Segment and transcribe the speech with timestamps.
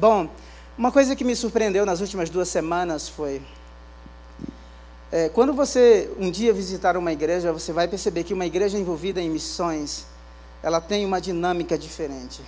[0.00, 0.30] Bom,
[0.78, 3.42] uma coisa que me surpreendeu nas últimas duas semanas foi.
[5.12, 9.20] É, quando você um dia visitar uma igreja, você vai perceber que uma igreja envolvida
[9.20, 10.06] em missões,
[10.62, 12.40] ela tem uma dinâmica diferente.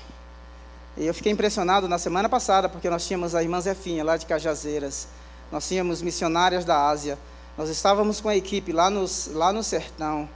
[0.97, 4.25] E eu fiquei impressionado na semana passada, porque nós tínhamos a irmã Zefinha, lá de
[4.25, 5.07] Cajazeiras,
[5.51, 7.19] nós tínhamos missionárias da Ásia,
[7.59, 10.27] nós estávamos com a equipe lá, nos, lá no sertão.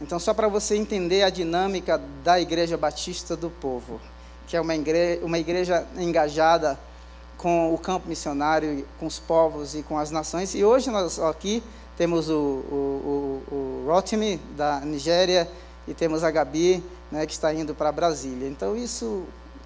[0.00, 4.00] Então, só para você entender a dinâmica da Igreja Batista do Povo,
[4.46, 6.78] que é uma igreja, uma igreja engajada
[7.36, 10.54] com o campo missionário, com os povos e com as nações.
[10.54, 11.62] E hoje nós aqui
[11.96, 15.48] temos o, o, o, o Rotimi, da Nigéria,
[15.86, 18.48] e temos a Gabi, né, que está indo para Brasília.
[18.48, 19.24] Então, isso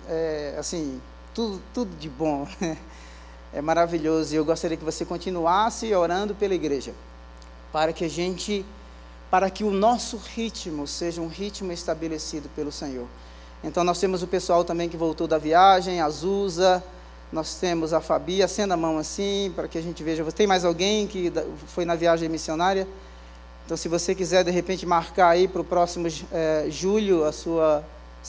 [0.08, 1.00] é, assim,
[1.34, 2.46] tudo, tudo de bom.
[3.52, 4.34] É maravilhoso.
[4.34, 6.92] E eu gostaria que você continuasse orando pela igreja,
[7.72, 8.66] para que a gente,
[9.30, 13.06] para que o nosso ritmo seja um ritmo estabelecido pelo Senhor.
[13.65, 16.83] Então, nós temos o pessoal também que voltou da viagem, a Zusa,
[17.33, 20.24] nós temos a Fabi, acenda a mão assim, para que a gente veja.
[20.32, 21.32] Tem mais alguém que
[21.66, 22.87] foi na viagem missionária?
[23.65, 27.85] Então, se você quiser, de repente, marcar aí para o próximo é, julho a sua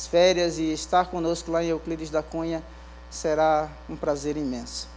[0.06, 2.62] férias e estar conosco lá em Euclides da Cunha
[3.10, 4.88] será um prazer imenso.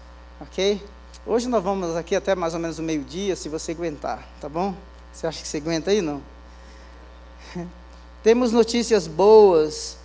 [0.41, 0.83] Ok?
[1.27, 4.75] Hoje nós vamos aqui até mais ou menos o meio-dia, se você aguentar, tá bom?
[5.13, 6.03] Você acha que você aguenta aí?
[6.03, 6.23] Não?
[8.23, 9.97] Temos notícias boas.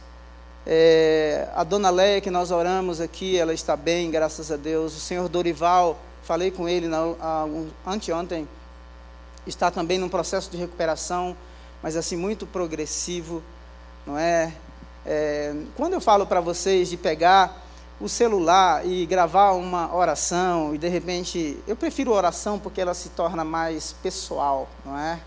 [0.67, 4.97] É, a dona Leia, que nós oramos aqui, ela está bem, graças a Deus.
[4.97, 8.47] O senhor Dorival, falei com ele na, a, um, anteontem,
[9.45, 11.37] está também num processo de recuperação,
[11.83, 13.43] mas assim, muito progressivo,
[14.07, 14.53] não é?
[15.05, 17.61] É, quando eu falo para vocês de pegar
[18.01, 23.09] o celular e gravar uma oração e de repente, eu prefiro oração porque ela se
[23.09, 25.19] torna mais pessoal, não é?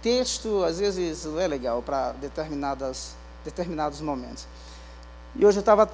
[0.00, 3.14] Texto às vezes não é legal para determinadas
[3.44, 4.46] determinados momentos.
[5.36, 5.90] E hoje eu estava,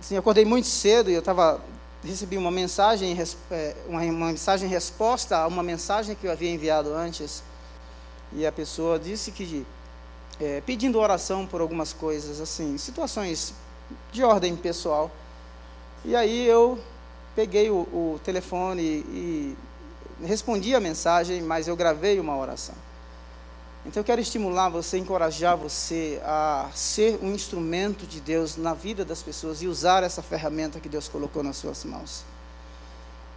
[0.00, 1.60] assim, acordei muito cedo e eu estava
[2.02, 3.14] recebi uma mensagem
[3.50, 7.42] é, uma, uma mensagem resposta a uma mensagem que eu havia enviado antes
[8.32, 9.66] e a pessoa disse que
[10.40, 13.52] é, pedindo oração por algumas coisas, assim, situações
[14.12, 15.10] de ordem pessoal.
[16.04, 16.78] E aí eu
[17.34, 19.56] peguei o, o telefone e
[20.22, 22.74] respondi a mensagem, mas eu gravei uma oração.
[23.84, 29.06] Então eu quero estimular você, encorajar você a ser um instrumento de Deus na vida
[29.06, 32.24] das pessoas e usar essa ferramenta que Deus colocou nas suas mãos.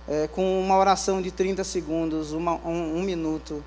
[0.06, 3.64] É, com uma oração de 30 segundos, uma, um, um minuto,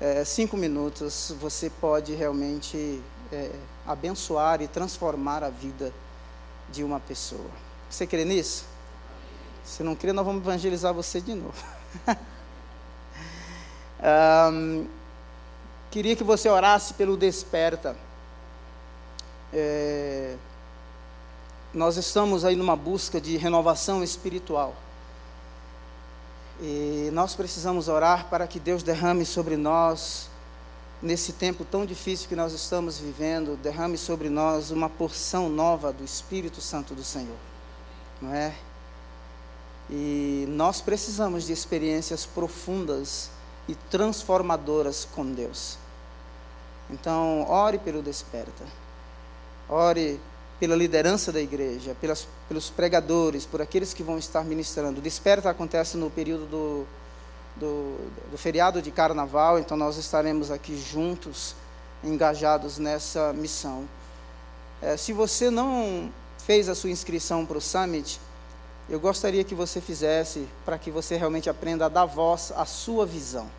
[0.00, 3.02] é, cinco minutos, você pode realmente
[3.32, 3.50] é,
[3.84, 5.92] abençoar e transformar a vida
[6.70, 7.50] de uma pessoa.
[7.90, 8.64] Você crê nisso?
[9.64, 11.64] Se não crê, nós vamos evangelizar você de novo.
[14.52, 14.86] um,
[15.92, 17.94] queria que você orasse pelo desperta.
[19.52, 20.36] É,
[21.74, 24.74] nós estamos aí numa busca de renovação espiritual.
[26.62, 30.30] E nós precisamos orar para que Deus derrame sobre nós,
[31.02, 36.04] nesse tempo tão difícil que nós estamos vivendo, derrame sobre nós uma porção nova do
[36.04, 37.36] Espírito Santo do Senhor.
[38.18, 38.54] Não é?
[39.90, 43.28] E nós precisamos de experiências profundas
[43.68, 45.81] e transformadoras com Deus.
[46.92, 48.64] Então, ore pelo desperta.
[49.68, 50.20] Ore
[50.60, 55.00] pela liderança da igreja, pelas, pelos pregadores, por aqueles que vão estar ministrando.
[55.00, 56.86] Desperta acontece no período do,
[57.56, 57.96] do,
[58.30, 61.56] do feriado de carnaval, então nós estaremos aqui juntos,
[62.04, 63.88] engajados nessa missão.
[64.80, 68.20] É, se você não fez a sua inscrição para o Summit,
[68.88, 73.06] eu gostaria que você fizesse para que você realmente aprenda a dar voz à sua
[73.06, 73.50] visão.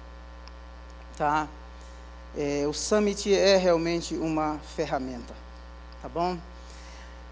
[1.17, 1.47] Tá?
[2.35, 5.33] É, o Summit é realmente uma ferramenta.
[6.01, 6.37] Tá bom?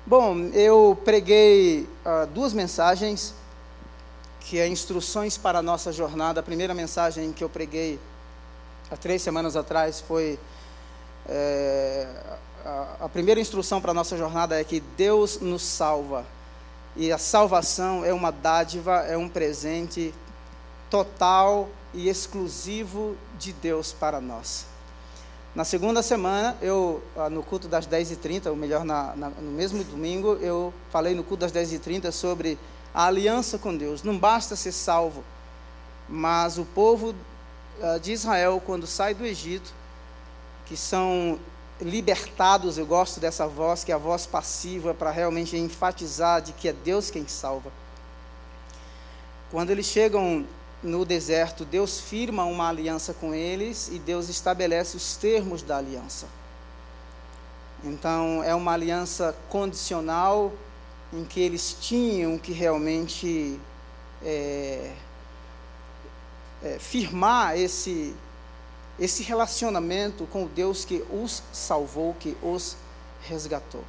[0.05, 3.33] Bom, eu preguei uh, duas mensagens,
[4.39, 6.39] que é instruções para a nossa jornada.
[6.39, 7.99] A primeira mensagem que eu preguei
[8.89, 10.39] há três semanas atrás foi
[11.27, 12.07] é,
[12.65, 16.25] a, a primeira instrução para a nossa jornada é que Deus nos salva.
[16.95, 20.13] E a salvação é uma dádiva, é um presente
[20.89, 24.70] total e exclusivo de Deus para nós.
[25.53, 29.83] Na segunda semana, eu, ah, no culto das 10h30, ou melhor, na, na, no mesmo
[29.83, 32.57] domingo, eu falei no culto das 10h30 sobre
[32.93, 34.01] a aliança com Deus.
[34.01, 35.25] Não basta ser salvo,
[36.07, 37.13] mas o povo
[37.79, 39.73] uh, de Israel, quando sai do Egito,
[40.67, 41.37] que são
[41.81, 46.69] libertados, eu gosto dessa voz, que é a voz passiva, para realmente enfatizar de que
[46.69, 47.73] é Deus quem salva.
[49.49, 50.45] Quando eles chegam
[50.83, 56.27] no deserto, Deus firma uma aliança com eles e Deus estabelece os termos da aliança.
[57.83, 60.51] Então, é uma aliança condicional
[61.13, 63.59] em que eles tinham que realmente
[64.23, 64.91] é,
[66.63, 68.15] é, firmar esse,
[68.99, 72.77] esse relacionamento com o Deus que os salvou, que os
[73.23, 73.83] resgatou.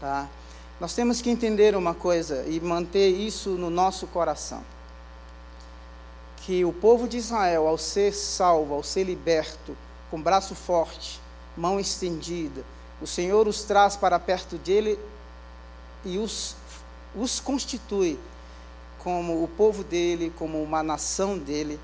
[0.00, 0.28] Tá?
[0.80, 4.62] Nós temos que entender uma coisa e manter isso no nosso coração.
[6.42, 9.76] Que o povo de Israel, ao ser salvo, ao ser liberto,
[10.10, 11.20] com braço forte,
[11.56, 12.64] mão estendida,
[13.00, 14.98] o Senhor os traz para perto dele
[16.04, 16.54] e os,
[17.16, 18.18] os constitui
[19.02, 21.80] como o povo dele, como uma nação dele.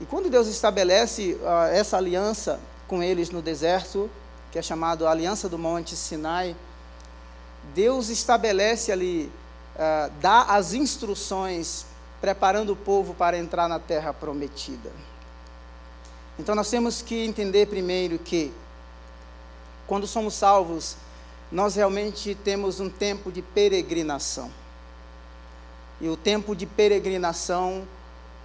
[0.00, 4.10] E quando Deus estabelece uh, essa aliança com eles no deserto,
[4.50, 6.56] que é chamado a Aliança do Monte Sinai,
[7.74, 9.30] Deus estabelece ali,
[9.76, 11.84] uh, dá as instruções,
[12.20, 14.90] preparando o povo para entrar na terra prometida.
[16.38, 18.52] Então nós temos que entender primeiro que,
[19.86, 20.96] quando somos salvos,
[21.50, 24.50] nós realmente temos um tempo de peregrinação.
[26.00, 27.86] E o tempo de peregrinação,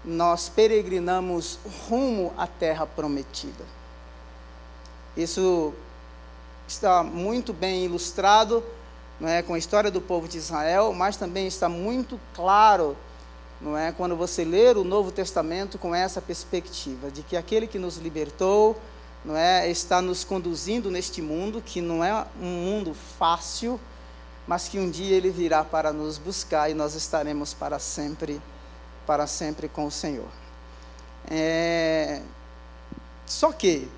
[0.03, 3.63] nós peregrinamos rumo à terra prometida.
[5.15, 5.73] Isso
[6.67, 8.63] está muito bem ilustrado
[9.19, 12.97] não é, com a história do povo de Israel, mas também está muito claro
[13.61, 17.79] não é, quando você ler o Novo Testamento com essa perspectiva de que aquele que
[17.79, 18.75] nos libertou
[19.23, 23.79] não é, está nos conduzindo neste mundo que não é um mundo fácil,
[24.47, 28.41] mas que um dia ele virá para nos buscar e nós estaremos para sempre,
[29.07, 30.29] para sempre com o Senhor.
[31.27, 32.21] É,
[33.25, 33.89] só que,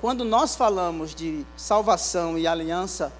[0.00, 3.12] quando nós falamos de salvação e aliança,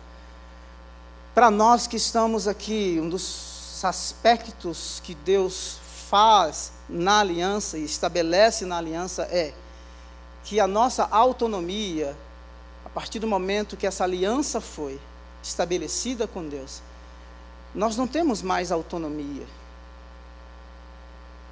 [1.34, 3.47] para nós que estamos aqui, um dos
[3.84, 5.78] aspectos que Deus
[6.08, 9.52] faz na aliança e estabelece na aliança é
[10.44, 12.16] que a nossa autonomia,
[12.84, 14.98] a partir do momento que essa aliança foi,
[15.42, 16.82] estabelecida com Deus,
[17.74, 19.46] nós não temos mais autonomia.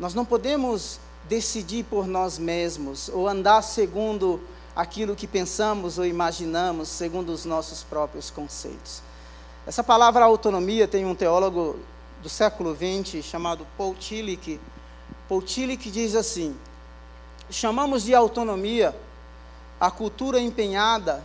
[0.00, 4.40] Nós não podemos decidir por nós mesmos ou andar segundo
[4.74, 9.02] aquilo que pensamos ou imaginamos, segundo os nossos próprios conceitos.
[9.66, 11.76] Essa palavra autonomia tem um teólogo
[12.26, 14.58] do século XX chamado Paul Tillich.
[15.28, 16.56] Paul Tillich diz assim:
[17.48, 18.92] chamamos de autonomia
[19.78, 21.22] a cultura empenhada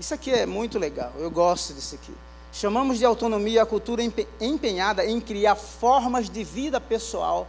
[0.00, 2.14] isso aqui é muito legal, eu gosto disso aqui.
[2.52, 4.00] Chamamos de autonomia a cultura
[4.40, 7.46] empenhada em criar formas de vida pessoal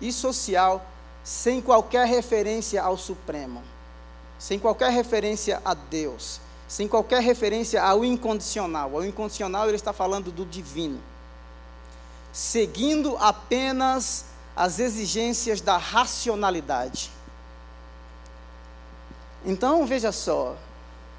[0.00, 0.82] e social
[1.22, 3.62] sem qualquer referência ao Supremo,
[4.38, 8.92] sem qualquer referência a Deus, sem qualquer referência ao incondicional.
[8.92, 11.02] O incondicional ele está falando do divino,
[12.38, 17.10] seguindo apenas as exigências da racionalidade.
[19.44, 20.54] Então, veja só,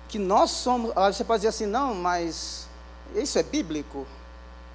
[0.07, 0.93] que nós somos.
[0.93, 2.69] Você pode dizer assim, não, mas
[3.13, 4.07] isso é bíblico?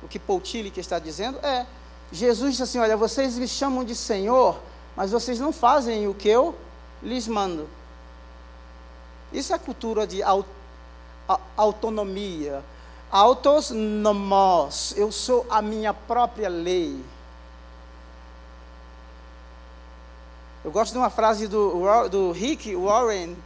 [0.02, 1.66] O que Paul Tillich está dizendo é.
[2.12, 4.60] Jesus disse assim: Olha, vocês me chamam de Senhor,
[4.94, 6.54] mas vocês não fazem o que eu
[7.02, 7.70] lhes mando.
[9.32, 10.20] Isso é cultura de
[11.56, 12.62] autonomia.
[13.14, 17.00] Autos nomos, eu sou a minha própria lei.
[20.64, 23.36] Eu gosto de uma frase do, do Rick Warren,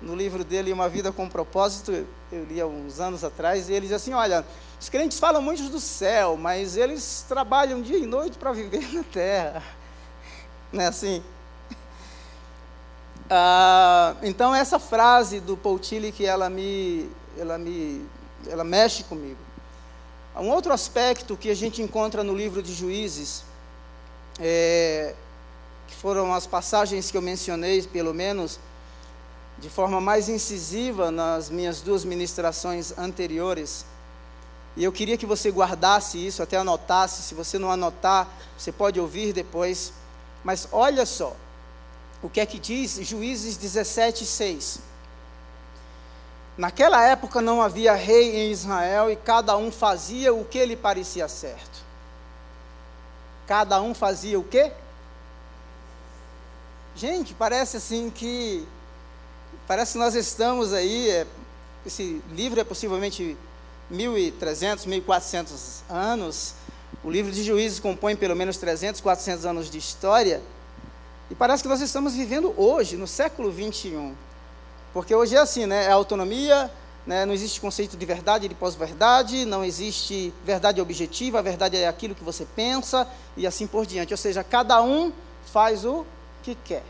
[0.00, 1.92] no livro dele Uma Vida com Propósito,
[2.32, 4.46] eu li há uns anos atrás, e ele diz assim: olha,
[4.80, 9.02] os crentes falam muito do céu, mas eles trabalham dia e noite para viver na
[9.02, 9.62] terra.
[10.72, 11.22] Não é assim?
[13.28, 18.08] Ah, então essa frase do Paul Tillich, ela me, ela me,
[18.48, 19.38] ela mexe comigo.
[20.36, 23.44] Um outro aspecto que a gente encontra no livro de Juízes,
[24.40, 25.14] é,
[25.86, 28.58] que foram as passagens que eu mencionei, pelo menos,
[29.58, 33.84] de forma mais incisiva nas minhas duas ministrações anteriores.
[34.74, 37.22] E eu queria que você guardasse isso, até anotasse.
[37.22, 39.92] Se você não anotar, você pode ouvir depois.
[40.42, 41.36] Mas olha só,
[42.22, 44.91] o que é que diz Juízes 17, 6.
[46.56, 51.28] Naquela época não havia rei em Israel e cada um fazia o que lhe parecia
[51.28, 51.82] certo.
[53.46, 54.72] Cada um fazia o quê?
[56.94, 58.66] Gente, parece assim que
[59.66, 61.26] Parece que nós estamos aí, é,
[61.86, 63.36] esse livro é possivelmente
[63.92, 66.54] 1.300, 1.400 anos.
[67.04, 70.42] O livro de Juízes compõe pelo menos 300, 400 anos de história.
[71.30, 74.14] E parece que nós estamos vivendo hoje, no século 21.
[74.92, 75.84] Porque hoje é assim, né?
[75.84, 76.70] É autonomia,
[77.06, 77.24] né?
[77.24, 81.88] não existe conceito de verdade e de pós-verdade, não existe verdade objetiva, a verdade é
[81.88, 84.12] aquilo que você pensa e assim por diante.
[84.12, 85.12] Ou seja, cada um
[85.52, 86.04] faz o
[86.42, 86.84] que quer.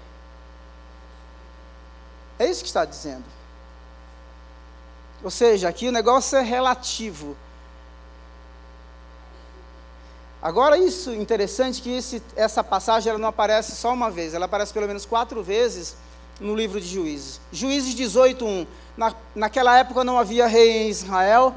[2.39, 3.25] É isso que está dizendo.
[5.23, 7.37] Ou seja, aqui o negócio é relativo.
[10.43, 14.73] Agora, isso interessante que esse, essa passagem ela não aparece só uma vez, ela aparece
[14.73, 15.97] pelo menos quatro vezes
[16.43, 17.41] no livro de Juízes.
[17.53, 18.67] Juízes 18, 1.
[18.97, 21.55] Na, naquela época não havia rei em Israel,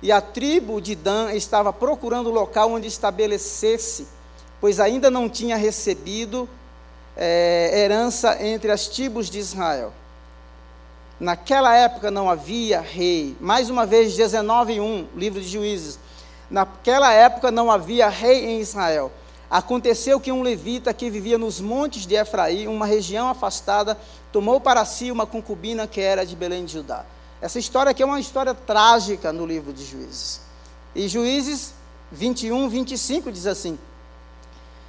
[0.00, 4.06] e a tribo de Dan estava procurando o local onde estabelecesse,
[4.60, 6.48] pois ainda não tinha recebido
[7.16, 9.92] é, herança entre as tribos de Israel.
[11.18, 13.36] Naquela época não havia rei.
[13.40, 15.98] Mais uma vez, 19, 1, livro de Juízes.
[16.48, 19.10] Naquela época não havia rei em Israel.
[19.50, 23.98] Aconteceu que um levita que vivia nos montes de Efraim, uma região afastada,
[24.32, 27.04] tomou para si uma concubina que era de Belém de Judá.
[27.40, 30.40] Essa história aqui é uma história trágica no livro de Juízes.
[30.94, 31.72] E Juízes
[32.10, 33.78] 21, 25 diz assim: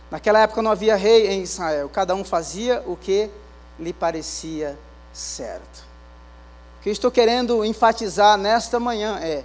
[0.09, 3.29] Naquela época não havia rei em Israel, cada um fazia o que
[3.79, 4.77] lhe parecia
[5.13, 5.87] certo.
[6.79, 9.43] O que eu estou querendo enfatizar nesta manhã é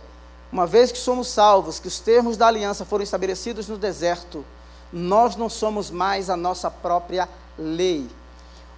[0.50, 4.44] uma vez que somos salvos, que os termos da aliança foram estabelecidos no deserto,
[4.92, 8.08] nós não somos mais a nossa própria lei.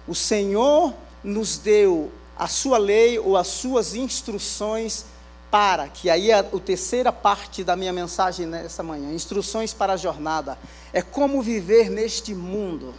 [0.07, 0.93] O Senhor
[1.27, 5.05] nos deu a sua lei ou as suas instruções
[5.51, 9.97] para, que aí é a, terceira parte da minha mensagem nessa manhã, instruções para a
[9.97, 10.57] jornada,
[10.93, 12.93] é como viver neste mundo.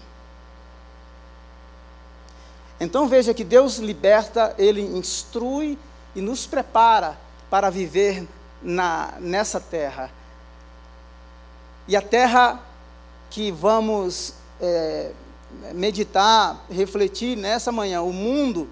[2.78, 5.78] Então veja que Deus liberta, Ele instrui
[6.14, 7.18] e nos prepara
[7.48, 8.28] para viver
[8.62, 10.10] na, nessa terra.
[11.86, 12.60] E a terra
[13.30, 15.12] que vamos é,
[15.74, 18.68] meditar, refletir nessa manhã, o mundo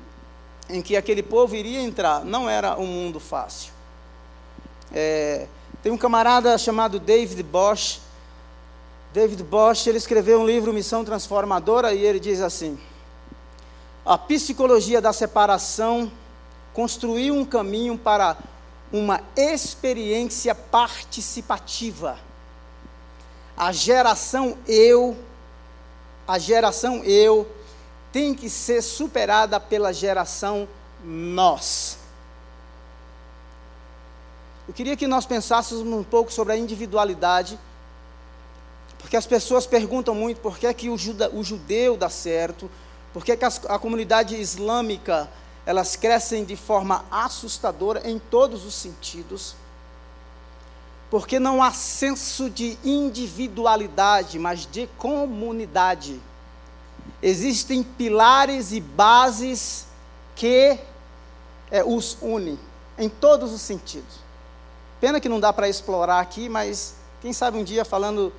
[0.68, 3.72] em que aquele povo iria entrar, não era um mundo fácil.
[4.92, 5.46] É,
[5.82, 8.00] tem um camarada chamado David Bosch.
[9.12, 12.78] David Bosch, ele escreveu um livro, Missão Transformadora, e ele diz assim:
[14.04, 16.10] A psicologia da separação
[16.72, 18.36] construiu um caminho para
[18.92, 22.18] uma experiência participativa.
[23.56, 25.16] A geração eu,
[26.26, 27.48] a geração eu,
[28.12, 30.68] tem que ser superada pela geração
[31.04, 31.98] nós.
[34.66, 37.58] Eu queria que nós pensássemos um pouco sobre a individualidade,
[38.98, 42.68] porque as pessoas perguntam muito por que, é que o, juda, o judeu dá certo,
[43.12, 45.30] por que, é que a, a comunidade islâmica
[45.64, 49.54] elas crescem de forma assustadora em todos os sentidos,
[51.18, 56.20] porque não há senso de individualidade, mas de comunidade.
[57.22, 59.86] Existem pilares e bases
[60.34, 60.78] que
[61.70, 62.58] é, os unem
[62.98, 64.18] em todos os sentidos.
[65.00, 68.30] Pena que não dá para explorar aqui, mas quem sabe um dia falando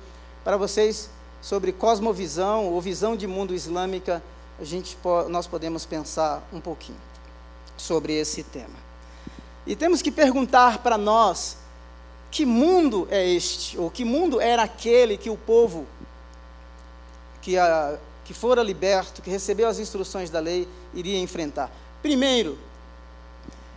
[0.44, 1.10] para vocês
[1.42, 4.22] sobre cosmovisão ou visão de mundo islâmica,
[4.56, 4.96] a gente
[5.28, 7.00] nós podemos pensar um pouquinho
[7.76, 8.76] sobre esse tema.
[9.66, 11.56] E temos que perguntar para nós:
[12.30, 13.78] que mundo é este?
[13.78, 15.86] Ou que mundo era aquele que o povo
[17.40, 21.70] que, a, que fora liberto, que recebeu as instruções da lei, iria enfrentar?
[22.02, 22.58] Primeiro,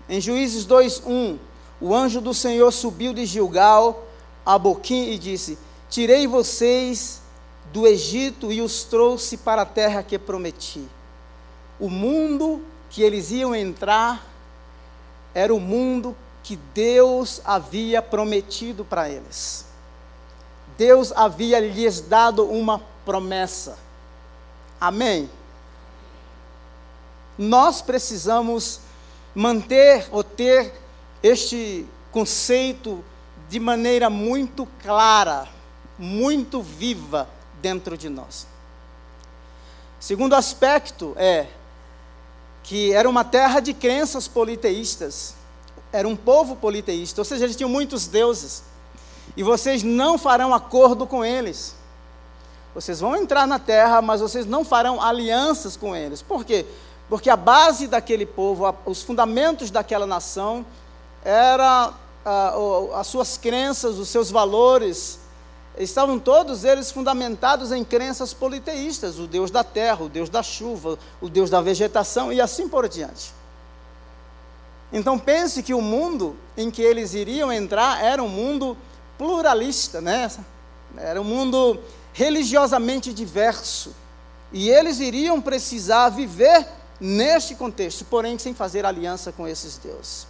[0.10, 1.38] em Juízes 2:1,
[1.80, 4.06] o anjo do Senhor subiu de Gilgal
[4.46, 5.58] a Boquim e disse:
[5.90, 7.22] Tirei vocês
[7.72, 10.86] do Egito e os trouxe para a terra que prometi.
[11.80, 14.28] O mundo que eles iam entrar
[15.34, 16.16] era o mundo
[16.52, 19.66] que Deus havia prometido para eles.
[20.78, 23.78] Deus havia lhes dado uma promessa.
[24.78, 25.30] Amém?
[27.38, 28.82] Nós precisamos
[29.34, 30.74] manter ou ter
[31.24, 33.02] este conceito
[33.48, 35.48] de maneira muito clara,
[35.98, 37.30] muito viva
[37.62, 38.46] dentro de nós.
[40.02, 41.48] Segundo aspecto é
[42.62, 45.40] que era uma terra de crenças politeístas,
[45.92, 48.64] era um povo politeísta, ou seja, eles tinham muitos deuses,
[49.36, 51.76] e vocês não farão acordo com eles.
[52.74, 56.22] Vocês vão entrar na terra, mas vocês não farão alianças com eles.
[56.22, 56.66] Por quê?
[57.10, 60.66] Porque a base daquele povo, os fundamentos daquela nação,
[61.24, 61.94] era
[62.96, 65.20] as suas crenças, os seus valores,
[65.78, 70.98] estavam todos eles fundamentados em crenças politeístas, o Deus da terra, o Deus da chuva,
[71.20, 73.34] o Deus da vegetação e assim por diante.
[74.92, 78.78] Então pense que o mundo em que eles iriam entrar era um mundo
[79.18, 80.30] pluralista, né?
[80.98, 81.80] Era um mundo
[82.14, 83.96] religiosamente diverso.
[84.52, 86.68] E eles iriam precisar viver
[87.00, 90.28] neste contexto, porém sem fazer aliança com esses deuses.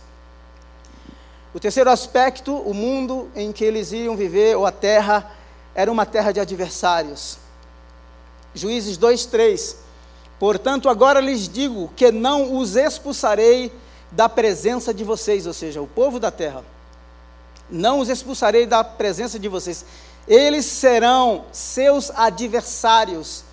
[1.54, 5.32] O terceiro aspecto, o mundo em que eles iam viver, ou a terra,
[5.74, 7.38] era uma terra de adversários.
[8.54, 9.78] Juízes 2, 3.
[10.40, 13.72] Portanto, agora lhes digo que não os expulsarei
[14.12, 16.64] da presença de vocês, ou seja, o povo da terra.
[17.70, 19.86] Não os expulsarei da presença de vocês.
[20.28, 23.44] Eles serão seus adversários,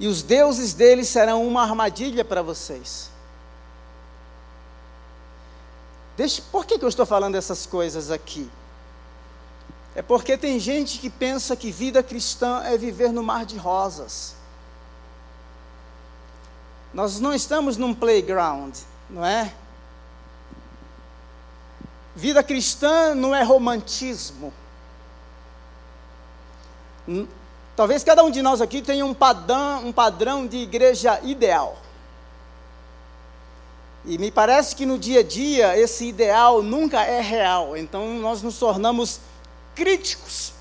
[0.00, 3.10] e os deuses deles serão uma armadilha para vocês.
[6.16, 8.50] Deixa, por que, que eu estou falando essas coisas aqui?
[9.94, 14.34] É porque tem gente que pensa que vida cristã é viver no mar de rosas.
[16.92, 18.74] Nós não estamos num playground,
[19.08, 19.52] não é?
[22.16, 24.50] Vida cristã não é romantismo.
[27.76, 31.76] Talvez cada um de nós aqui tenha um padrão, um padrão de igreja ideal.
[34.02, 37.76] E me parece que no dia a dia esse ideal nunca é real.
[37.76, 39.20] Então nós nos tornamos
[39.74, 40.54] críticos.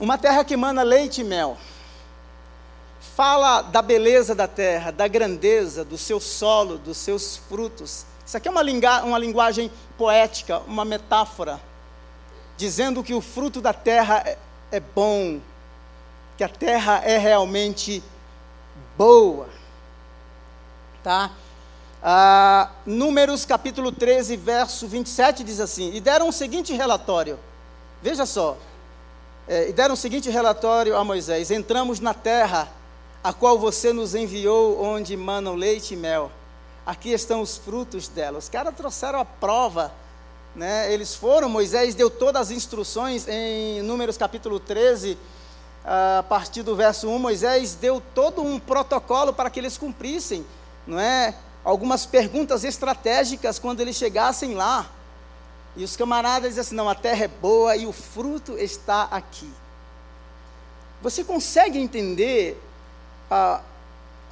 [0.00, 1.56] Uma terra que mana leite e mel.
[3.14, 8.04] Fala da beleza da terra, da grandeza do seu solo, dos seus frutos.
[8.26, 8.62] Isso aqui é uma,
[9.04, 11.60] uma linguagem poética, uma metáfora,
[12.56, 14.36] dizendo que o fruto da terra é,
[14.72, 15.40] é bom,
[16.36, 18.02] que a terra é realmente
[18.98, 19.48] boa.
[21.04, 21.30] Tá?
[22.02, 27.38] Ah, Números capítulo 13, verso 27 diz assim: E deram o seguinte relatório.
[28.02, 28.56] Veja só.
[29.46, 32.68] É, e deram o seguinte relatório a Moisés: Entramos na terra
[33.24, 36.30] a qual você nos enviou, onde manam leite e mel.
[36.86, 38.38] Aqui estão os frutos dela.
[38.38, 39.90] Os caras trouxeram a prova.
[40.54, 40.92] Né?
[40.92, 45.18] Eles foram, Moisés deu todas as instruções em Números capítulo 13
[45.84, 50.44] a partir do verso 1, Moisés deu todo um protocolo para que eles cumprissem,
[50.86, 51.34] não é?
[51.62, 54.90] Algumas perguntas estratégicas quando eles chegassem lá.
[55.76, 59.50] E os camaradas dizem assim: não, a terra é boa e o fruto está aqui.
[61.02, 62.58] Você consegue entender
[63.30, 63.60] ah,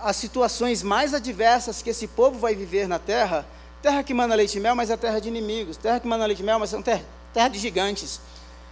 [0.01, 3.47] as situações mais adversas que esse povo vai viver na terra?
[3.81, 5.77] Terra que manda leite e mel, mas é terra de inimigos.
[5.77, 8.21] Terra que manda leite e mel, mas é terra, terra de gigantes.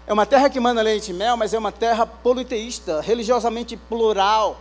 [0.07, 4.61] É uma terra que manda leite e mel, mas é uma terra politeísta, religiosamente plural,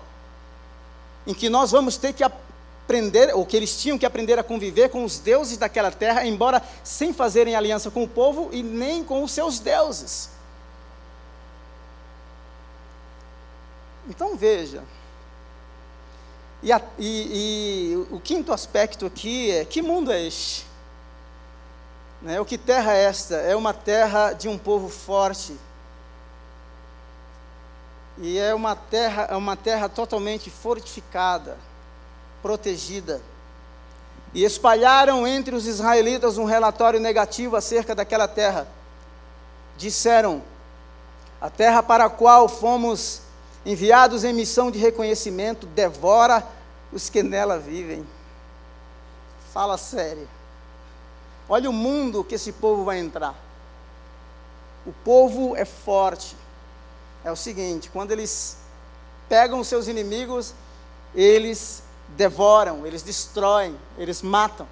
[1.26, 4.90] em que nós vamos ter que aprender, ou que eles tinham que aprender a conviver
[4.90, 9.24] com os deuses daquela terra, embora sem fazerem aliança com o povo e nem com
[9.24, 10.30] os seus deuses.
[14.08, 14.84] Então veja.
[16.62, 20.66] E, a, e, e o quinto aspecto aqui é: que mundo é este?
[22.22, 22.40] Né?
[22.40, 23.36] O que terra é esta?
[23.36, 25.58] É uma terra de um povo forte.
[28.18, 31.58] E é uma terra, é uma terra totalmente fortificada,
[32.42, 33.22] protegida.
[34.34, 38.68] E espalharam entre os israelitas um relatório negativo acerca daquela terra.
[39.78, 40.44] Disseram:
[41.40, 43.22] A terra para a qual fomos
[43.66, 46.46] enviados em missão de reconhecimento devora
[46.92, 48.06] os que nela vivem.
[49.54, 50.28] Fala sério.
[51.48, 53.36] Olha o mundo que esse povo vai entrar.
[54.86, 56.36] O povo é forte.
[57.24, 58.58] É o seguinte: quando eles
[59.28, 60.54] pegam os seus inimigos,
[61.14, 64.68] eles devoram, eles destroem, eles matam.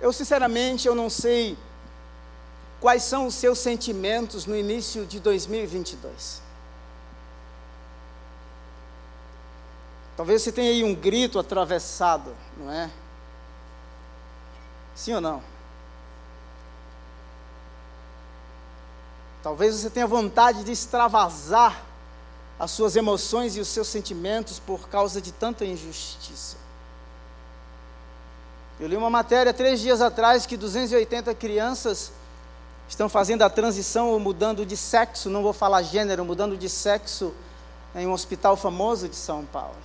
[0.00, 1.56] Eu sinceramente eu não sei
[2.82, 6.42] quais são os seus sentimentos no início de 2022.
[10.16, 12.90] Talvez você tenha aí um grito atravessado, não é?
[14.96, 15.42] Sim ou não?
[19.44, 21.84] Talvez você tenha vontade de extravasar
[22.58, 26.56] as suas emoções e os seus sentimentos por causa de tanta injustiça.
[28.80, 32.12] Eu li uma matéria três dias atrás que 280 crianças
[32.92, 37.34] estão fazendo a transição ou mudando de sexo, não vou falar gênero, mudando de sexo
[37.94, 39.76] em um hospital famoso de São Paulo.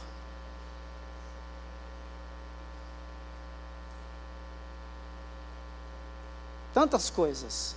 [6.77, 7.75] tantas coisas,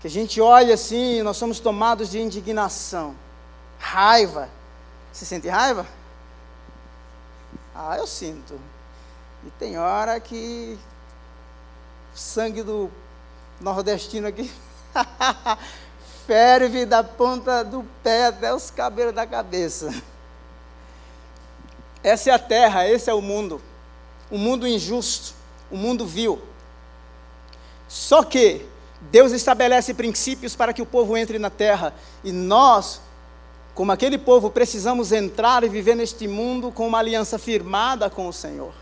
[0.00, 3.14] que a gente olha assim nós somos tomados de indignação,
[3.78, 4.48] raiva.
[5.12, 5.86] Você sente raiva?
[7.72, 8.58] Ah, eu sinto.
[9.46, 10.76] E tem hora que
[12.12, 12.90] sangue do
[13.60, 14.50] nordestino aqui
[16.26, 19.92] ferve da ponta do pé até os cabelos da cabeça.
[22.02, 23.60] Essa é a terra, esse é o mundo.
[24.30, 25.34] Um mundo injusto,
[25.70, 26.40] um mundo vil.
[27.88, 28.64] Só que
[29.00, 31.92] Deus estabelece princípios para que o povo entre na terra,
[32.22, 33.00] e nós,
[33.74, 38.32] como aquele povo, precisamos entrar e viver neste mundo com uma aliança firmada com o
[38.32, 38.72] Senhor.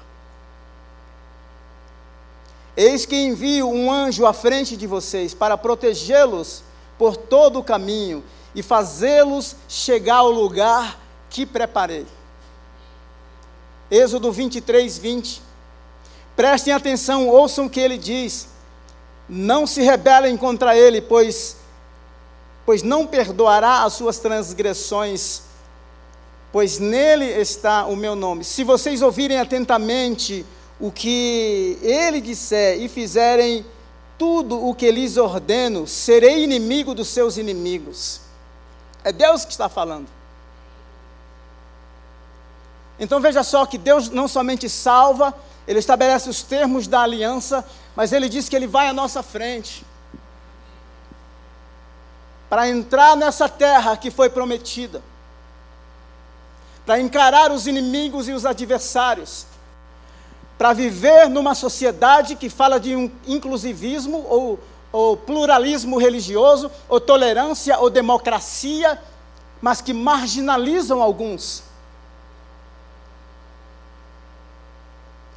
[2.81, 6.63] Eis que envio um anjo à frente de vocês para protegê-los
[6.97, 8.23] por todo o caminho
[8.55, 10.97] e fazê-los chegar ao lugar
[11.29, 12.07] que preparei.
[13.91, 15.43] Êxodo 23, 20.
[16.37, 18.47] Prestem atenção, ouçam o que ele diz.
[19.29, 21.57] Não se rebelem contra ele, pois
[22.65, 25.43] pois não perdoará as suas transgressões,
[26.53, 28.45] pois nele está o meu nome.
[28.45, 30.47] Se vocês ouvirem atentamente
[30.81, 33.65] o que ele disser e fizerem
[34.17, 38.21] tudo o que lhes ordeno, serei inimigo dos seus inimigos.
[39.05, 40.09] É Deus que está falando.
[42.99, 45.33] Então veja só que Deus não somente salva,
[45.67, 47.65] Ele estabelece os termos da aliança,
[47.95, 49.87] mas Ele diz que Ele vai à nossa frente
[52.49, 55.03] para entrar nessa terra que foi prometida,
[56.85, 59.47] para encarar os inimigos e os adversários,
[60.59, 64.59] para viver numa sociedade que fala de um inclusivismo ou,
[64.91, 69.01] ou pluralismo religioso, ou tolerância ou democracia,
[69.63, 71.63] mas que marginalizam alguns.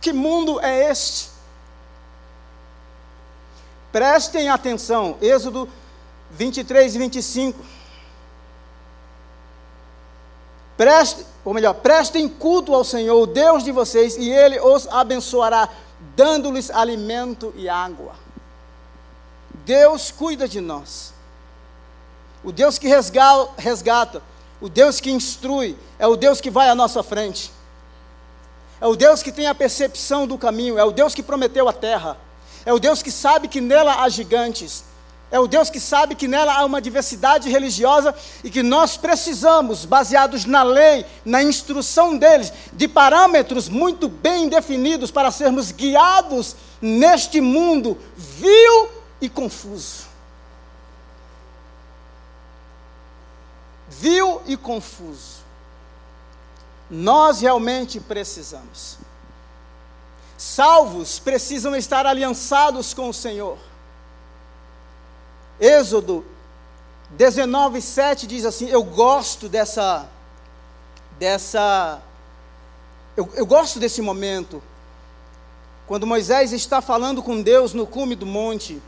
[0.02, 1.30] Que mundo é este?
[3.92, 5.70] Prestem atenção, Êxodo
[6.32, 7.60] 23 e 25.
[10.78, 15.70] Preste, ou melhor, prestem culto ao Senhor, o Deus de vocês, e Ele os abençoará,
[16.16, 18.14] dando-lhes alimento e água.
[19.66, 21.14] Deus cuida de nós.
[22.44, 24.22] O Deus que resgata,
[24.60, 27.52] o Deus que instrui, é o Deus que vai à nossa frente.
[28.80, 31.74] É o Deus que tem a percepção do caminho, é o Deus que prometeu a
[31.74, 32.18] terra.
[32.66, 34.84] É o Deus que sabe que nela há gigantes.
[35.32, 38.14] É o Deus que sabe que nela há uma diversidade religiosa
[38.44, 45.10] e que nós precisamos, baseados na lei, na instrução deles, de parâmetros muito bem definidos
[45.10, 48.90] para sermos guiados neste mundo vil
[49.22, 50.12] e confuso.
[53.88, 55.40] Vil e confuso.
[56.90, 58.98] Nós realmente precisamos.
[60.38, 63.71] Salvos precisam estar aliançados com o Senhor
[65.62, 66.26] Êxodo
[67.12, 70.10] 19, 7 diz assim: Eu gosto dessa.
[71.20, 72.02] dessa
[73.16, 74.62] eu, eu gosto desse momento.
[75.86, 78.82] Quando Moisés está falando com Deus no cume do monte,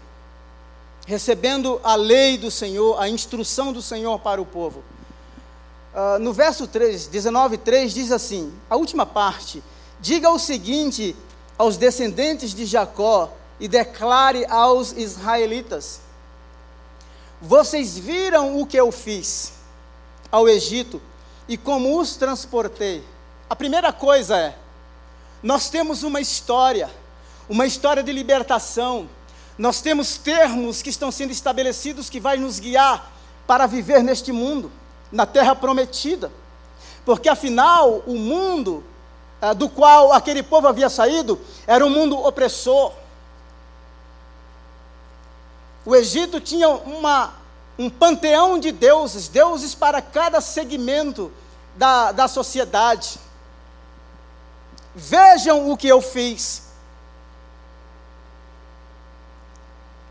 [1.05, 4.83] recebendo a lei do Senhor, a instrução do Senhor para o povo.
[5.93, 9.61] Uh, no verso 3, 19, 3 diz assim: a última parte,
[9.99, 11.15] diga o seguinte
[11.55, 16.02] aos descendentes de Jacó e declare aos israelitas:
[17.45, 19.51] vocês viram o que eu fiz
[20.31, 21.01] ao Egito
[21.45, 23.03] e como os transportei.
[23.49, 24.55] A primeira coisa é:
[25.43, 26.89] nós temos uma história,
[27.49, 29.09] uma história de libertação.
[29.57, 33.11] Nós temos termos que estão sendo estabelecidos que vai nos guiar
[33.45, 34.71] para viver neste mundo,
[35.11, 36.31] na terra prometida.
[37.03, 38.85] Porque afinal, o mundo
[39.41, 42.93] é, do qual aquele povo havia saído era um mundo opressor,
[45.85, 47.33] o Egito tinha uma,
[47.77, 51.31] um panteão de deuses, deuses para cada segmento
[51.75, 53.19] da, da sociedade.
[54.95, 56.63] Vejam o que eu fiz.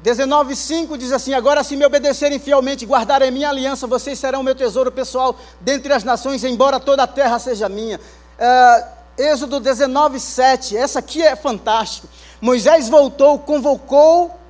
[0.05, 4.91] 19,5 diz assim: Agora, se me obedecerem fielmente, guardarem minha aliança, vocês serão meu tesouro
[4.91, 8.01] pessoal dentre as nações, embora toda a terra seja minha.
[8.37, 8.85] É,
[9.17, 12.09] Êxodo 19,7, essa aqui é fantástico.
[12.41, 14.42] Moisés voltou, convocou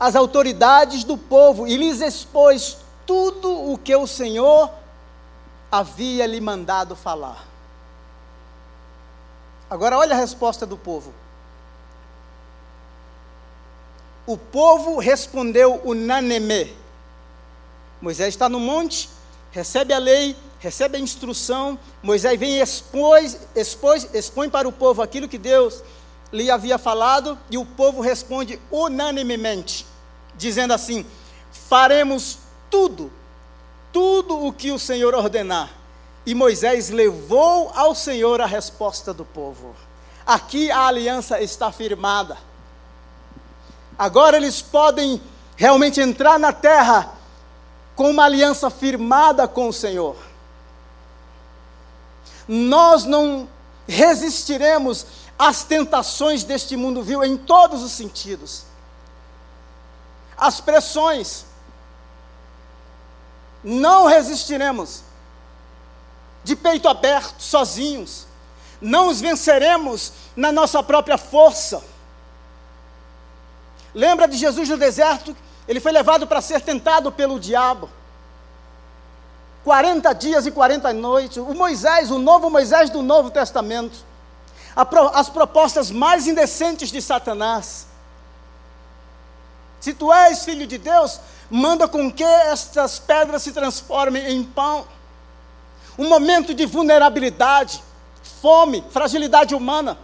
[0.00, 4.70] as autoridades do povo e lhes expôs tudo o que o Senhor
[5.70, 7.46] havia lhe mandado falar.
[9.68, 11.12] Agora, olha a resposta do povo.
[14.26, 16.74] O povo respondeu unânime.
[18.00, 19.10] Moisés está no monte,
[19.52, 21.78] recebe a lei, recebe a instrução.
[22.02, 25.82] Moisés vem e expôs, expôs, expõe para o povo aquilo que Deus
[26.32, 29.89] lhe havia falado, e o povo responde unanimemente
[30.40, 31.06] dizendo assim:
[31.52, 32.38] faremos
[32.70, 33.12] tudo,
[33.92, 35.70] tudo o que o Senhor ordenar.
[36.26, 39.74] E Moisés levou ao Senhor a resposta do povo.
[40.26, 42.36] Aqui a aliança está firmada.
[43.98, 45.20] Agora eles podem
[45.56, 47.12] realmente entrar na terra
[47.94, 50.16] com uma aliança firmada com o Senhor.
[52.48, 53.48] Nós não
[53.86, 55.06] resistiremos
[55.38, 58.69] às tentações deste mundo vil em todos os sentidos
[60.40, 61.44] as pressões.
[63.62, 65.04] Não resistiremos
[66.42, 68.26] de peito aberto, sozinhos.
[68.80, 71.82] Não os venceremos na nossa própria força.
[73.94, 75.36] Lembra de Jesus no deserto?
[75.68, 77.90] Ele foi levado para ser tentado pelo diabo.
[79.62, 81.36] 40 dias e 40 noites.
[81.36, 84.08] O Moisés, o novo Moisés do Novo Testamento.
[85.12, 87.89] as propostas mais indecentes de Satanás.
[89.80, 94.86] Se tu és filho de Deus, manda com que estas pedras se transformem em pão.
[95.98, 97.82] Um momento de vulnerabilidade,
[98.40, 99.98] fome, fragilidade humana.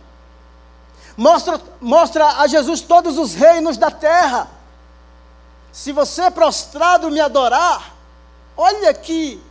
[1.16, 4.48] Mostra, mostra a Jesus todos os reinos da terra.
[5.72, 7.94] Se você prostrado me adorar,
[8.56, 9.42] olha aqui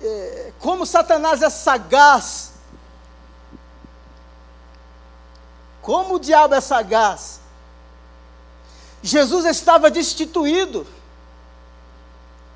[0.00, 2.52] é, como Satanás é sagaz.
[5.82, 7.40] Como o diabo é sagaz.
[9.02, 10.86] Jesus estava destituído,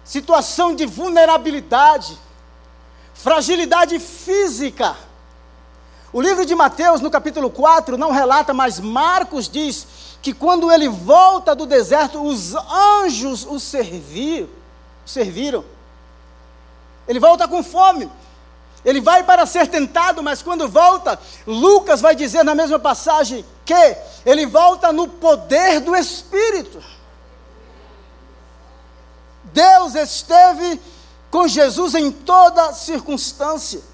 [0.05, 2.19] situação de vulnerabilidade,
[3.15, 4.97] fragilidade física.
[6.13, 9.87] O livro de Mateus, no capítulo 4, não relata, mas Marcos diz
[10.21, 14.49] que quando ele volta do deserto, os anjos o serviram.
[15.07, 15.65] serviram.
[17.09, 18.11] Ele volta com fome.
[18.85, 23.97] Ele vai para ser tentado, mas quando volta, Lucas vai dizer na mesma passagem que
[24.25, 26.83] ele volta no poder do Espírito.
[29.45, 30.81] Deus esteve
[31.31, 33.93] com Jesus em toda circunstância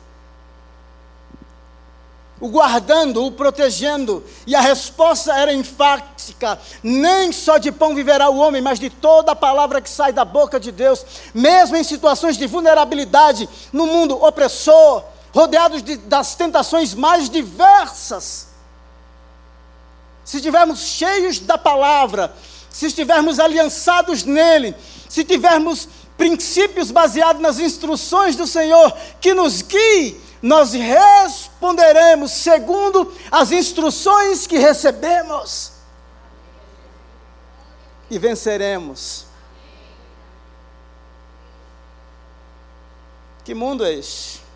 [2.40, 8.38] o guardando, o protegendo, e a resposta era enfática: nem só de pão viverá o
[8.38, 11.04] homem, mas de toda a palavra que sai da boca de Deus,
[11.34, 15.04] mesmo em situações de vulnerabilidade, no mundo opressor,
[15.34, 18.47] rodeados de, das tentações mais diversas.
[20.28, 22.34] Se estivermos cheios da palavra,
[22.68, 24.74] se estivermos aliançados nele,
[25.08, 25.88] se tivermos
[26.18, 34.58] princípios baseados nas instruções do Senhor que nos guie nós responderemos segundo as instruções que
[34.58, 35.72] recebemos
[38.10, 39.24] e venceremos.
[43.46, 44.47] Que mundo é este?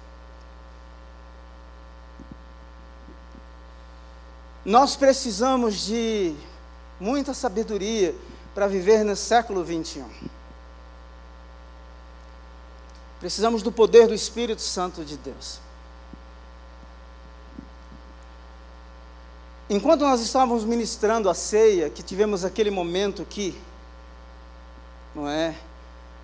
[4.64, 6.35] Nós precisamos de
[7.01, 8.14] muita sabedoria
[8.55, 10.09] para viver no século 21.
[13.18, 15.61] Precisamos do poder do Espírito Santo de Deus.
[19.68, 23.59] Enquanto nós estávamos ministrando a ceia, que tivemos aquele momento aqui,
[25.14, 25.57] não é?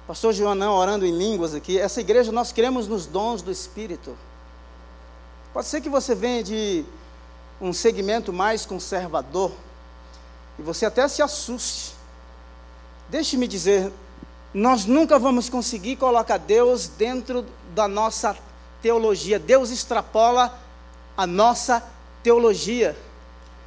[0.06, 4.16] Pastor Joanão orando em línguas aqui, essa igreja nós queremos nos dons do Espírito.
[5.52, 6.84] Pode ser que você venha de
[7.60, 9.52] um segmento mais conservador
[10.58, 11.94] e você até se assuste.
[13.08, 13.92] Deixe-me dizer,
[14.52, 18.36] nós nunca vamos conseguir colocar Deus dentro da nossa
[18.82, 19.38] teologia.
[19.38, 20.58] Deus extrapola
[21.16, 21.82] a nossa
[22.22, 22.96] teologia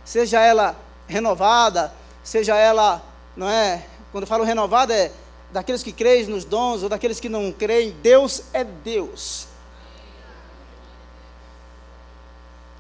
[0.04, 0.76] seja ela
[1.08, 3.02] renovada, seja ela,
[3.36, 3.86] não é?
[4.12, 5.12] Quando falo renovada é
[5.52, 9.48] daqueles que creem nos dons ou daqueles que não creem, Deus é Deus.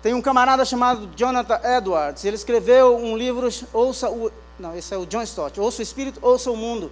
[0.02, 4.98] Tem um camarada chamado Jonathan Edwards, ele escreveu um livro, ouça o, não, esse é
[4.98, 6.92] o John Stott, ouça o Espírito, ouça o Mundo.